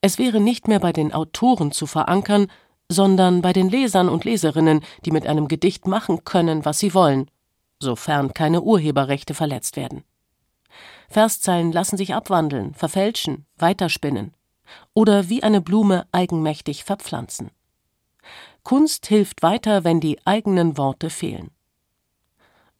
es 0.00 0.18
wäre 0.18 0.40
nicht 0.40 0.68
mehr 0.68 0.80
bei 0.80 0.92
den 0.92 1.12
Autoren 1.12 1.72
zu 1.72 1.86
verankern, 1.86 2.46
sondern 2.88 3.42
bei 3.42 3.52
den 3.52 3.68
Lesern 3.68 4.08
und 4.08 4.24
Leserinnen, 4.24 4.80
die 5.04 5.10
mit 5.10 5.26
einem 5.26 5.48
Gedicht 5.48 5.88
machen 5.88 6.24
können, 6.24 6.64
was 6.64 6.78
sie 6.78 6.94
wollen, 6.94 7.28
sofern 7.80 8.32
keine 8.34 8.62
Urheberrechte 8.62 9.34
verletzt 9.34 9.76
werden. 9.76 10.04
Verszeilen 11.08 11.72
lassen 11.72 11.96
sich 11.96 12.14
abwandeln, 12.14 12.74
verfälschen, 12.74 13.46
weiterspinnen 13.56 14.34
oder 14.94 15.28
wie 15.28 15.42
eine 15.42 15.60
Blume 15.60 16.06
eigenmächtig 16.12 16.84
verpflanzen. 16.84 17.50
Kunst 18.62 19.06
hilft 19.06 19.42
weiter, 19.42 19.84
wenn 19.84 20.00
die 20.00 20.18
eigenen 20.26 20.76
Worte 20.76 21.10
fehlen. 21.10 21.50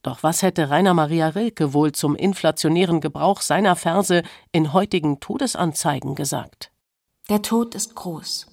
Doch 0.02 0.22
was 0.22 0.42
hätte 0.42 0.70
Rainer 0.70 0.94
Maria 0.94 1.28
Rilke 1.28 1.72
wohl 1.72 1.92
zum 1.92 2.14
inflationären 2.14 3.00
Gebrauch 3.00 3.40
seiner 3.40 3.76
Verse 3.76 4.22
in 4.52 4.72
heutigen 4.72 5.20
Todesanzeigen 5.20 6.14
gesagt? 6.14 6.70
Der 7.28 7.42
Tod 7.42 7.74
ist 7.74 7.96
groß. 7.96 8.46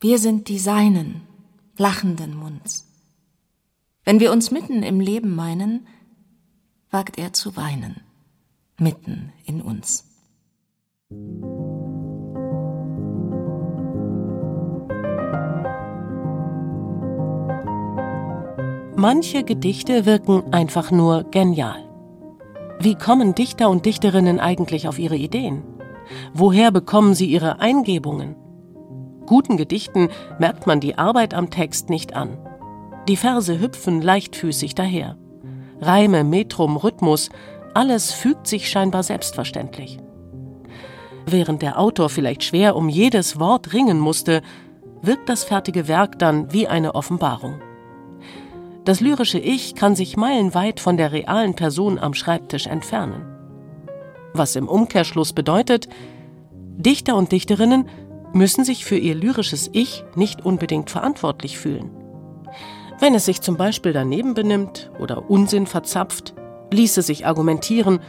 Wir 0.00 0.18
sind 0.18 0.48
die 0.48 0.58
Seinen, 0.58 1.22
lachenden 1.76 2.36
Munds. 2.36 2.86
Wenn 4.04 4.20
wir 4.20 4.30
uns 4.30 4.52
mitten 4.52 4.84
im 4.84 5.00
Leben 5.00 5.34
meinen, 5.34 5.88
wagt 6.90 7.18
er 7.18 7.32
zu 7.32 7.56
weinen, 7.56 8.02
mitten 8.80 9.32
in 9.44 9.60
uns. 9.62 10.04
Manche 18.98 19.44
Gedichte 19.44 20.06
wirken 20.06 20.52
einfach 20.52 20.90
nur 20.90 21.24
genial. 21.24 21.84
Wie 22.80 22.94
kommen 22.94 23.34
Dichter 23.34 23.70
und 23.70 23.86
Dichterinnen 23.86 24.40
eigentlich 24.40 24.88
auf 24.88 24.98
ihre 24.98 25.16
Ideen? 25.16 25.62
Woher 26.32 26.70
bekommen 26.70 27.14
sie 27.14 27.26
ihre 27.26 27.60
Eingebungen? 27.60 28.36
Guten 29.26 29.56
Gedichten 29.56 30.08
merkt 30.38 30.66
man 30.66 30.80
die 30.80 30.96
Arbeit 30.96 31.34
am 31.34 31.50
Text 31.50 31.90
nicht 31.90 32.14
an. 32.14 32.38
Die 33.08 33.16
Verse 33.16 33.60
hüpfen 33.60 34.00
leichtfüßig 34.00 34.74
daher. 34.74 35.16
Reime, 35.80 36.24
Metrum, 36.24 36.76
Rhythmus, 36.76 37.28
alles 37.76 38.10
fügt 38.10 38.46
sich 38.46 38.70
scheinbar 38.70 39.02
selbstverständlich. 39.02 39.98
Während 41.26 41.60
der 41.60 41.78
Autor 41.78 42.08
vielleicht 42.08 42.42
schwer 42.42 42.74
um 42.74 42.88
jedes 42.88 43.38
Wort 43.38 43.74
ringen 43.74 44.00
musste, 44.00 44.40
wirkt 45.02 45.28
das 45.28 45.44
fertige 45.44 45.86
Werk 45.86 46.18
dann 46.18 46.54
wie 46.54 46.68
eine 46.68 46.94
Offenbarung. 46.94 47.60
Das 48.86 49.00
lyrische 49.00 49.38
Ich 49.38 49.74
kann 49.74 49.94
sich 49.94 50.16
meilenweit 50.16 50.80
von 50.80 50.96
der 50.96 51.12
realen 51.12 51.54
Person 51.54 51.98
am 51.98 52.14
Schreibtisch 52.14 52.66
entfernen. 52.66 53.26
Was 54.32 54.56
im 54.56 54.68
Umkehrschluss 54.68 55.34
bedeutet, 55.34 55.86
Dichter 56.78 57.14
und 57.14 57.30
Dichterinnen 57.30 57.90
müssen 58.32 58.64
sich 58.64 58.86
für 58.86 58.96
ihr 58.96 59.14
lyrisches 59.14 59.68
Ich 59.74 60.02
nicht 60.14 60.46
unbedingt 60.46 60.88
verantwortlich 60.88 61.58
fühlen. 61.58 61.90
Wenn 63.00 63.14
es 63.14 63.26
sich 63.26 63.42
zum 63.42 63.58
Beispiel 63.58 63.92
daneben 63.92 64.32
benimmt 64.32 64.90
oder 64.98 65.28
Unsinn 65.28 65.66
verzapft, 65.66 66.34
ließe 66.76 67.02
sich 67.02 67.26
argumentieren, 67.26 68.00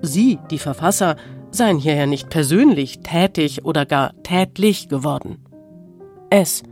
Sie, 0.00 0.38
die 0.50 0.58
Verfasser, 0.58 1.16
seien 1.50 1.78
hierher 1.78 2.06
nicht 2.06 2.28
persönlich 2.30 3.00
tätig 3.00 3.64
oder 3.64 3.86
gar 3.86 4.12
tätlich 4.22 4.88
geworden. 4.88 5.44
Es, 6.30 6.62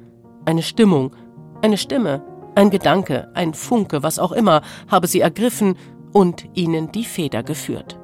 eine 0.44 0.62
Stimmung, 0.62 1.16
eine 1.62 1.78
Stimme, 1.78 2.22
ein 2.54 2.70
Gedanke, 2.70 3.28
ein 3.34 3.54
Funke, 3.54 4.02
was 4.02 4.18
auch 4.18 4.32
immer, 4.32 4.62
habe 4.88 5.06
sie 5.06 5.20
ergriffen 5.20 5.76
und 6.12 6.48
ihnen 6.54 6.92
die 6.92 7.04
Feder 7.04 7.42
geführt. 7.42 7.98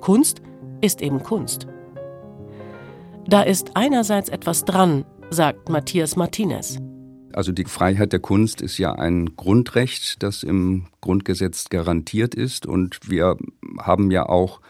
Kunst 0.00 0.42
ist 0.80 1.00
eben 1.00 1.22
Kunst. 1.22 1.66
Da 3.26 3.42
ist 3.42 3.70
einerseits 3.74 4.28
etwas 4.28 4.64
dran, 4.64 5.04
sagt 5.30 5.68
Matthias 5.68 6.16
Martinez. 6.16 6.78
Also 7.32 7.52
die 7.52 7.64
Freiheit 7.64 8.12
der 8.12 8.20
Kunst 8.20 8.60
ist 8.60 8.78
ja 8.78 8.92
ein 8.92 9.36
Grundrecht, 9.36 10.22
das 10.22 10.42
im 10.42 10.86
Grundgesetz 11.00 11.68
garantiert 11.68 12.34
ist. 12.34 12.66
Und 12.66 13.10
wir 13.10 13.36
haben 13.78 14.10
ja 14.10 14.28
auch 14.28 14.60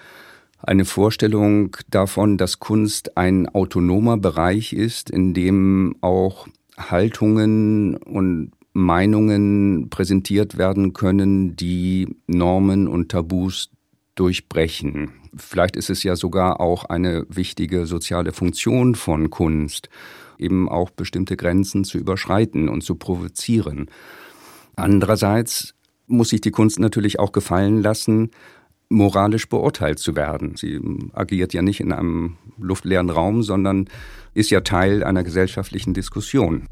eine 0.62 0.84
Vorstellung 0.84 1.76
davon, 1.88 2.36
dass 2.36 2.60
Kunst 2.60 3.16
ein 3.16 3.48
autonomer 3.48 4.16
Bereich 4.16 4.72
ist, 4.72 5.10
in 5.10 5.34
dem 5.34 5.96
auch 6.00 6.48
Haltungen 6.76 7.96
und 7.96 8.52
Meinungen 8.72 9.88
präsentiert 9.90 10.58
werden 10.58 10.92
können, 10.92 11.56
die 11.56 12.16
Normen 12.26 12.88
und 12.88 13.10
Tabus 13.10 13.70
durchbrechen. 14.14 15.12
Vielleicht 15.36 15.76
ist 15.76 15.90
es 15.90 16.02
ja 16.02 16.16
sogar 16.16 16.60
auch 16.60 16.84
eine 16.84 17.26
wichtige 17.28 17.86
soziale 17.86 18.32
Funktion 18.32 18.94
von 18.94 19.30
Kunst, 19.30 19.88
eben 20.40 20.68
auch 20.68 20.90
bestimmte 20.90 21.36
Grenzen 21.36 21.84
zu 21.84 21.98
überschreiten 21.98 22.68
und 22.68 22.82
zu 22.82 22.94
provozieren. 22.94 23.86
Andererseits 24.76 25.74
muss 26.06 26.30
sich 26.30 26.40
die 26.40 26.50
Kunst 26.50 26.78
natürlich 26.80 27.18
auch 27.18 27.32
gefallen 27.32 27.82
lassen, 27.82 28.30
moralisch 28.88 29.48
beurteilt 29.48 30.00
zu 30.00 30.16
werden. 30.16 30.56
Sie 30.56 30.80
agiert 31.12 31.54
ja 31.54 31.62
nicht 31.62 31.80
in 31.80 31.92
einem 31.92 32.36
luftleeren 32.58 33.08
Raum, 33.08 33.42
sondern 33.42 33.88
ist 34.34 34.50
ja 34.50 34.60
Teil 34.60 35.04
einer 35.04 35.22
gesellschaftlichen 35.22 35.94
Diskussion. 35.94 36.66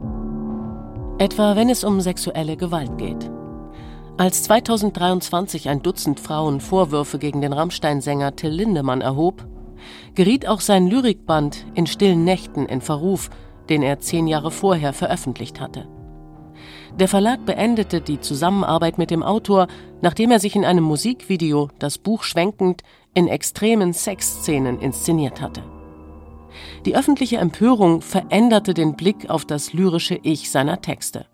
Etwa 1.19 1.57
wenn 1.57 1.69
es 1.69 1.85
um 1.85 2.01
sexuelle 2.01 2.57
Gewalt 2.57 2.99
geht. 2.99 3.31
Als 4.19 4.43
2023 4.45 5.69
ein 5.69 5.83
Dutzend 5.83 6.19
Frauen 6.19 6.61
Vorwürfe 6.61 7.21
gegen 7.21 7.41
den 7.41 7.53
Rammstein-Sänger 7.53 8.35
Till 8.35 8.51
Lindemann 8.51 9.01
erhob, 9.01 9.47
geriet 10.17 10.49
auch 10.49 10.61
sein 10.61 10.89
Lyrikband 10.89 11.67
In 11.75 11.87
stillen 11.87 12.25
Nächten 12.25 12.67
in 12.67 12.81
Verruf, 12.81 13.31
den 13.69 13.83
er 13.83 14.01
zehn 14.01 14.27
Jahre 14.27 14.51
vorher 14.51 14.93
veröffentlicht 14.93 15.61
hatte. 15.61 15.89
Der 16.99 17.09
Verlag 17.09 17.45
beendete 17.47 18.01
die 18.01 18.21
Zusammenarbeit 18.21 18.99
mit 18.99 19.11
dem 19.11 19.23
Autor, 19.23 19.69
nachdem 20.01 20.31
er 20.31 20.41
sich 20.41 20.57
in 20.57 20.65
einem 20.65 20.85
Musikvideo, 20.85 21.69
das 21.79 21.99
Buch 21.99 22.23
schwenkend, 22.23 22.83
in 23.15 23.29
extremen 23.29 23.93
Sexszenen 23.93 24.81
inszeniert 24.81 25.41
hatte. 25.41 25.63
Die 26.87 26.97
öffentliche 26.97 27.37
Empörung 27.37 28.01
veränderte 28.01 28.75
den 28.75 28.97
Blick 28.97 29.31
auf 29.31 29.45
das 29.45 29.73
lyrische 29.73 30.19
Ich 30.23 30.51
seiner 30.51 30.81
Texte. 30.81 31.27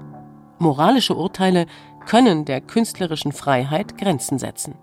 Moralische 0.58 1.14
Urteile 1.14 1.66
können 2.06 2.44
der 2.44 2.60
künstlerischen 2.60 3.32
Freiheit 3.32 3.96
Grenzen 3.96 4.38
setzen. 4.38 4.74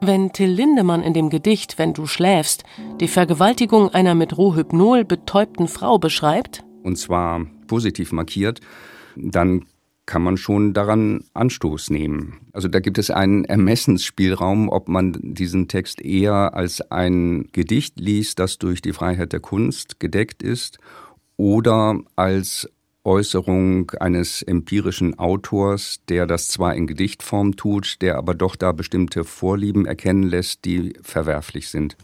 Wenn 0.00 0.32
Till 0.32 0.50
Lindemann 0.50 1.02
in 1.02 1.12
dem 1.12 1.28
Gedicht 1.28 1.78
Wenn 1.78 1.92
du 1.92 2.06
schläfst 2.06 2.64
die 3.00 3.08
Vergewaltigung 3.08 3.90
einer 3.90 4.14
mit 4.14 4.36
Rohhypnol 4.36 5.04
betäubten 5.04 5.68
Frau 5.68 5.98
beschreibt, 5.98 6.64
und 6.82 6.96
zwar 6.96 7.46
positiv 7.66 8.12
markiert, 8.12 8.60
dann 9.16 9.66
kann 10.06 10.22
man 10.22 10.36
schon 10.36 10.74
daran 10.74 11.22
Anstoß 11.34 11.90
nehmen. 11.90 12.40
Also 12.52 12.66
da 12.66 12.80
gibt 12.80 12.98
es 12.98 13.10
einen 13.10 13.44
Ermessensspielraum, 13.44 14.68
ob 14.68 14.88
man 14.88 15.16
diesen 15.22 15.68
Text 15.68 16.02
eher 16.02 16.54
als 16.54 16.80
ein 16.90 17.48
Gedicht 17.52 18.00
liest, 18.00 18.40
das 18.40 18.58
durch 18.58 18.82
die 18.82 18.92
Freiheit 18.92 19.32
der 19.32 19.38
Kunst 19.38 20.00
gedeckt 20.00 20.42
ist, 20.42 20.78
oder 21.36 22.00
als 22.16 22.68
Äußerung 23.04 23.92
eines 23.92 24.42
empirischen 24.42 25.18
Autors, 25.18 26.00
der 26.08 26.26
das 26.26 26.48
zwar 26.48 26.74
in 26.74 26.86
Gedichtform 26.86 27.56
tut, 27.56 28.02
der 28.02 28.16
aber 28.16 28.34
doch 28.34 28.56
da 28.56 28.72
bestimmte 28.72 29.24
Vorlieben 29.24 29.86
erkennen 29.86 30.24
lässt, 30.24 30.64
die 30.64 30.94
verwerflich 31.02 31.68
sind. 31.68 31.96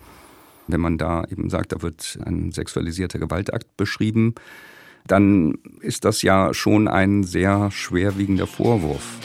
Wenn 0.69 0.81
man 0.81 0.99
da 0.99 1.25
eben 1.31 1.49
sagt, 1.51 1.73
da 1.73 1.83
wird 1.83 2.19
ein 2.25 2.53
sexualisierter 2.53 3.19
Gewaltakt 3.19 3.77
beschrieben, 3.77 4.35
dann 5.07 5.59
ist 5.81 6.05
das 6.05 6.23
ja 6.23 6.53
schon 6.53 6.89
ein 6.89 7.23
sehr 7.23 7.71
schwerwiegender 7.71 8.47
Vorwurf. 8.47 9.19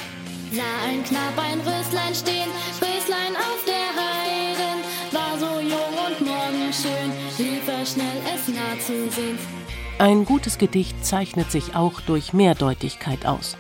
Sah 0.52 0.62
ein 0.88 1.04
Knapp 1.04 1.38
ein 1.38 1.60
Röslein 1.60 2.14
stehen, 2.14 2.50
Röslein 2.80 3.36
auf 3.36 3.66
der 3.66 3.90
Heide, 3.98 4.84
war 5.12 5.40
so 5.40 5.60
jung 5.60 5.96
und 6.08 6.22
morgenschön, 6.22 7.12
lief 7.38 7.68
er 7.68 7.86
schnell 7.86 8.22
es 8.36 8.48
nah 8.48 8.80
zu 8.80 9.10
sehen. 9.10 9.38
Ein 9.98 10.26
gutes 10.26 10.58
Gedicht 10.58 11.06
zeichnet 11.06 11.52
sich 11.52 11.76
auch 11.76 12.02
durch 12.02 12.34
Mehrdeutigkeit 12.34 13.26
aus. 13.26 13.58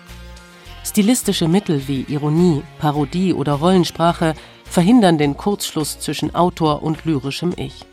Stilistische 0.83 1.47
Mittel 1.47 1.87
wie 1.87 2.01
Ironie, 2.07 2.63
Parodie 2.79 3.33
oder 3.33 3.53
Rollensprache 3.53 4.33
verhindern 4.71 5.17
den 5.17 5.35
Kurzschluss 5.35 5.99
zwischen 5.99 6.33
Autor 6.33 6.81
und 6.81 7.03
lyrischem 7.03 7.53
Ich. 7.57 7.85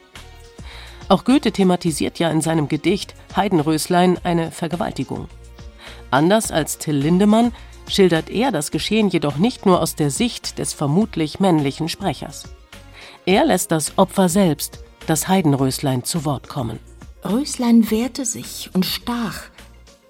Auch 1.08 1.24
Goethe 1.24 1.50
thematisiert 1.50 2.18
ja 2.18 2.30
in 2.30 2.40
seinem 2.40 2.68
Gedicht 2.68 3.14
Heidenröslein 3.34 4.18
eine 4.22 4.52
Vergewaltigung. 4.52 5.26
Anders 6.10 6.52
als 6.52 6.78
Till 6.78 6.96
Lindemann 6.96 7.52
schildert 7.88 8.30
er 8.30 8.52
das 8.52 8.70
Geschehen 8.70 9.08
jedoch 9.08 9.38
nicht 9.38 9.66
nur 9.66 9.80
aus 9.80 9.96
der 9.96 10.10
Sicht 10.10 10.58
des 10.58 10.72
vermutlich 10.72 11.40
männlichen 11.40 11.88
Sprechers. 11.88 12.44
Er 13.26 13.44
lässt 13.44 13.72
das 13.72 13.98
Opfer 13.98 14.28
selbst, 14.28 14.84
das 15.06 15.28
Heidenröslein, 15.28 16.04
zu 16.04 16.24
Wort 16.24 16.48
kommen. 16.48 16.78
Röslein 17.24 17.90
wehrte 17.90 18.24
sich 18.24 18.70
und 18.74 18.86
stach, 18.86 19.44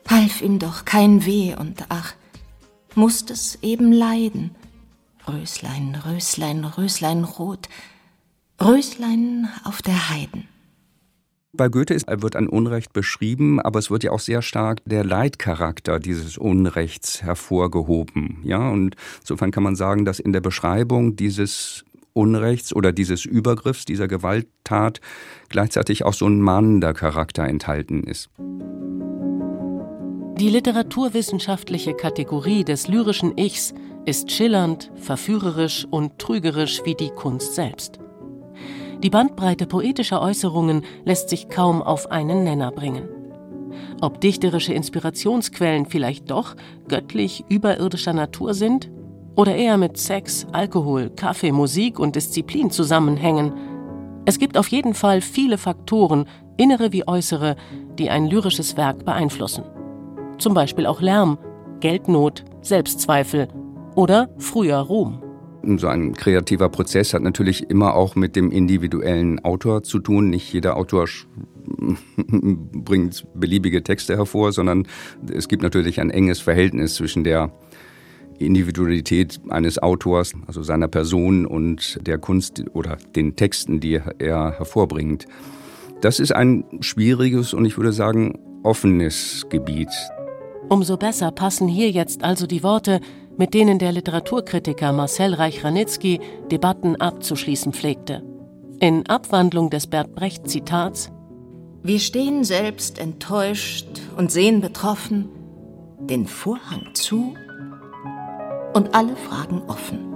half 0.09 0.43
ihm 0.43 0.59
doch 0.59 0.85
kein 0.85 1.25
Weh 1.25 1.55
und 1.55 1.85
ach, 1.89 2.15
musst 2.95 3.31
es 3.31 3.59
eben 3.63 3.93
leiden. 3.93 4.55
Röslein, 5.29 5.95
Röslein, 6.07 6.65
Röslein 6.65 7.25
rot, 7.25 7.69
Röslein 8.61 9.49
auf 9.65 9.83
der 9.83 10.11
Heiden. 10.11 10.49
Bei 11.53 11.69
Goethe 11.69 11.95
ist, 11.95 12.07
wird 12.09 12.37
ein 12.37 12.49
Unrecht 12.49 12.93
beschrieben, 12.93 13.61
aber 13.61 13.79
es 13.79 13.91
wird 13.91 14.05
ja 14.05 14.11
auch 14.13 14.21
sehr 14.21 14.43
stark 14.43 14.81
der 14.85 15.05
Leitcharakter 15.05 15.99
dieses 15.99 16.39
Unrechts 16.39 17.23
hervorgehoben. 17.23 18.39
Ja, 18.43 18.69
und 18.71 18.97
insofern 19.21 19.51
kann 19.51 19.63
man 19.63 19.77
sagen, 19.77 20.05
dass 20.05 20.19
in 20.19 20.33
der 20.33 20.41
Beschreibung 20.41 21.17
dieses 21.17 21.85
Unrechts 22.13 22.75
oder 22.75 22.93
dieses 22.93 23.25
Übergriffs, 23.25 23.85
dieser 23.85 24.09
Gewalttat 24.09 25.01
gleichzeitig 25.49 26.05
auch 26.05 26.15
so 26.15 26.27
ein 26.27 26.41
mahnender 26.41 26.95
Charakter 26.95 27.45
enthalten 27.45 28.03
ist. 28.05 28.31
Die 30.39 30.51
literaturwissenschaftliche 30.51 31.95
Kategorie 31.95 32.63
des 32.63 32.89
lyrischen 32.89 33.37
Ichs 33.37 33.75
ist 34.05 34.31
schillernd, 34.31 34.91
verführerisch 34.95 35.87
und 35.91 36.19
trügerisch 36.19 36.83
wie 36.85 36.95
die 36.95 37.11
Kunst 37.11 37.55
selbst. 37.55 37.99
Die 39.03 39.11
Bandbreite 39.11 39.67
poetischer 39.67 40.21
Äußerungen 40.21 40.85
lässt 41.05 41.29
sich 41.29 41.49
kaum 41.49 41.83
auf 41.83 42.11
einen 42.11 42.43
Nenner 42.43 42.73
bringen. 42.73 43.09
Ob 44.01 44.21
dichterische 44.21 44.75
Inspirationsquellen 44.75 45.87
vielleicht 45.87 46.31
doch 46.31 46.57
göttlich 46.89 47.45
überirdischer 47.49 48.13
Natur 48.13 48.55
sind 48.55 48.91
oder 49.37 49.55
eher 49.55 49.77
mit 49.77 49.99
Sex, 49.99 50.47
Alkohol, 50.51 51.11
Kaffee, 51.11 51.53
Musik 51.53 52.01
und 52.01 52.17
Disziplin 52.17 52.71
zusammenhängen. 52.71 53.53
Es 54.25 54.39
gibt 54.39 54.59
auf 54.59 54.69
jeden 54.69 54.95
Fall 54.95 55.21
viele 55.21 55.59
Faktoren, 55.59 56.27
innere 56.57 56.93
wie 56.93 57.07
äußere, 57.07 57.55
die 57.99 58.11
ein 58.11 58.27
lyrisches 58.27 58.77
Werk 58.77 59.05
beeinflussen. 59.05 59.65
Zum 60.39 60.55
Beispiel 60.55 60.87
auch 60.87 61.01
Lärm, 61.01 61.39
Geldnot, 61.81 62.45
Selbstzweifel 62.63 63.49
oder 63.99 64.29
früher 64.39 64.77
Ruhm. 64.77 65.21
So 65.77 65.89
ein 65.89 66.15
kreativer 66.15 66.69
Prozess 66.69 67.15
hat 67.15 67.23
natürlich 67.23 67.69
immer 67.69 67.95
auch 67.95 68.15
mit 68.15 68.37
dem 68.37 68.53
individuellen 68.53 69.45
Autor 69.45 69.83
zu 69.83 69.99
tun. 69.99 70.31
Nicht 70.31 70.53
jeder 70.53 70.77
Autor 70.77 71.07
bringt 72.27 73.27
beliebige 73.35 73.83
Texte 73.83 74.17
hervor, 74.17 74.53
sondern 74.53 74.87
es 75.35 75.49
gibt 75.49 75.65
natürlich 75.65 76.01
ein 76.01 76.11
enges 76.11 76.41
Verhältnis 76.41 76.95
zwischen 76.95 77.25
der 77.25 77.51
Individualität 78.39 79.41
eines 79.49 79.83
Autors, 79.83 80.33
also 80.47 80.63
seiner 80.63 80.87
Person 80.87 81.45
und 81.45 81.99
der 82.07 82.19
Kunst 82.19 82.63
oder 82.73 82.99
den 83.17 83.35
Texten, 83.35 83.81
die 83.81 84.01
er 84.19 84.53
hervorbringt. 84.59 85.27
Das 86.03 86.21
ist 86.21 86.31
ein 86.31 86.63
schwieriges 86.81 87.53
und 87.53 87.65
ich 87.65 87.77
würde 87.77 87.93
sagen 87.93 88.39
offenes 88.63 89.45
Gebiet. 89.51 89.91
Umso 90.69 90.97
besser 90.97 91.33
passen 91.33 91.67
hier 91.67 91.91
jetzt 91.91 92.23
also 92.23 92.47
die 92.47 92.63
Worte, 92.63 93.01
mit 93.39 93.55
denen 93.55 93.79
der 93.79 93.93
Literaturkritiker 93.93 94.93
Marcel 94.93 95.33
Reich-Ranitzky 95.33 96.21
Debatten 96.51 96.97
abzuschließen 96.97 97.73
pflegte. 97.73 98.23
In 98.81 99.09
Abwandlung 99.09 99.71
des 99.71 99.87
Bert 99.87 100.15
Brecht-Zitats 100.15 101.11
Wir 101.83 102.01
stehen 102.01 102.45
selbst 102.45 102.99
enttäuscht 102.99 103.89
und 104.17 104.31
sehen 104.31 104.61
betroffen 104.61 105.31
den 106.01 106.27
Vorhang 106.27 106.95
zu 106.95 107.35
und 108.75 108.95
alle 108.95 109.17
Fragen 109.17 109.63
offen. 109.69 110.08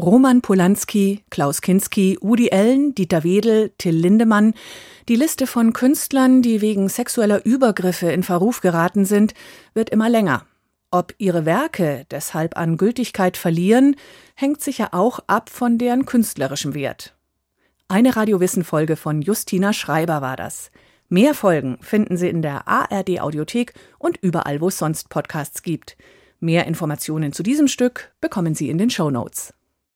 Roman 0.00 0.40
Polanski, 0.40 1.24
Klaus 1.28 1.60
Kinski, 1.60 2.16
Udi 2.22 2.50
Allen, 2.50 2.94
Dieter 2.94 3.22
Wedel, 3.22 3.70
Till 3.76 3.94
Lindemann. 3.94 4.54
Die 5.10 5.16
Liste 5.16 5.46
von 5.46 5.74
Künstlern, 5.74 6.40
die 6.40 6.62
wegen 6.62 6.88
sexueller 6.88 7.44
Übergriffe 7.44 8.10
in 8.10 8.22
Verruf 8.22 8.62
geraten 8.62 9.04
sind, 9.04 9.34
wird 9.74 9.90
immer 9.90 10.08
länger. 10.08 10.46
Ob 10.90 11.14
ihre 11.18 11.44
Werke 11.44 12.06
deshalb 12.10 12.56
an 12.56 12.78
Gültigkeit 12.78 13.36
verlieren, 13.36 13.94
hängt 14.34 14.62
sicher 14.62 14.94
auch 14.94 15.20
ab 15.26 15.50
von 15.50 15.76
deren 15.76 16.06
künstlerischem 16.06 16.72
Wert. 16.72 17.14
Eine 17.88 18.16
Radiowissen-Folge 18.16 18.96
von 18.96 19.20
Justina 19.20 19.74
Schreiber 19.74 20.22
war 20.22 20.36
das. 20.36 20.70
Mehr 21.10 21.34
Folgen 21.34 21.76
finden 21.82 22.16
Sie 22.16 22.28
in 22.28 22.40
der 22.40 22.66
ARD 22.66 23.20
Audiothek 23.20 23.74
und 23.98 24.16
überall, 24.16 24.62
wo 24.62 24.68
es 24.68 24.78
sonst 24.78 25.10
Podcasts 25.10 25.62
gibt. 25.62 25.98
Mehr 26.38 26.66
Informationen 26.66 27.34
zu 27.34 27.42
diesem 27.42 27.68
Stück 27.68 28.12
bekommen 28.22 28.54
Sie 28.54 28.70
in 28.70 28.78
den 28.78 28.88
Show 28.88 29.10
Notes. 29.10 29.52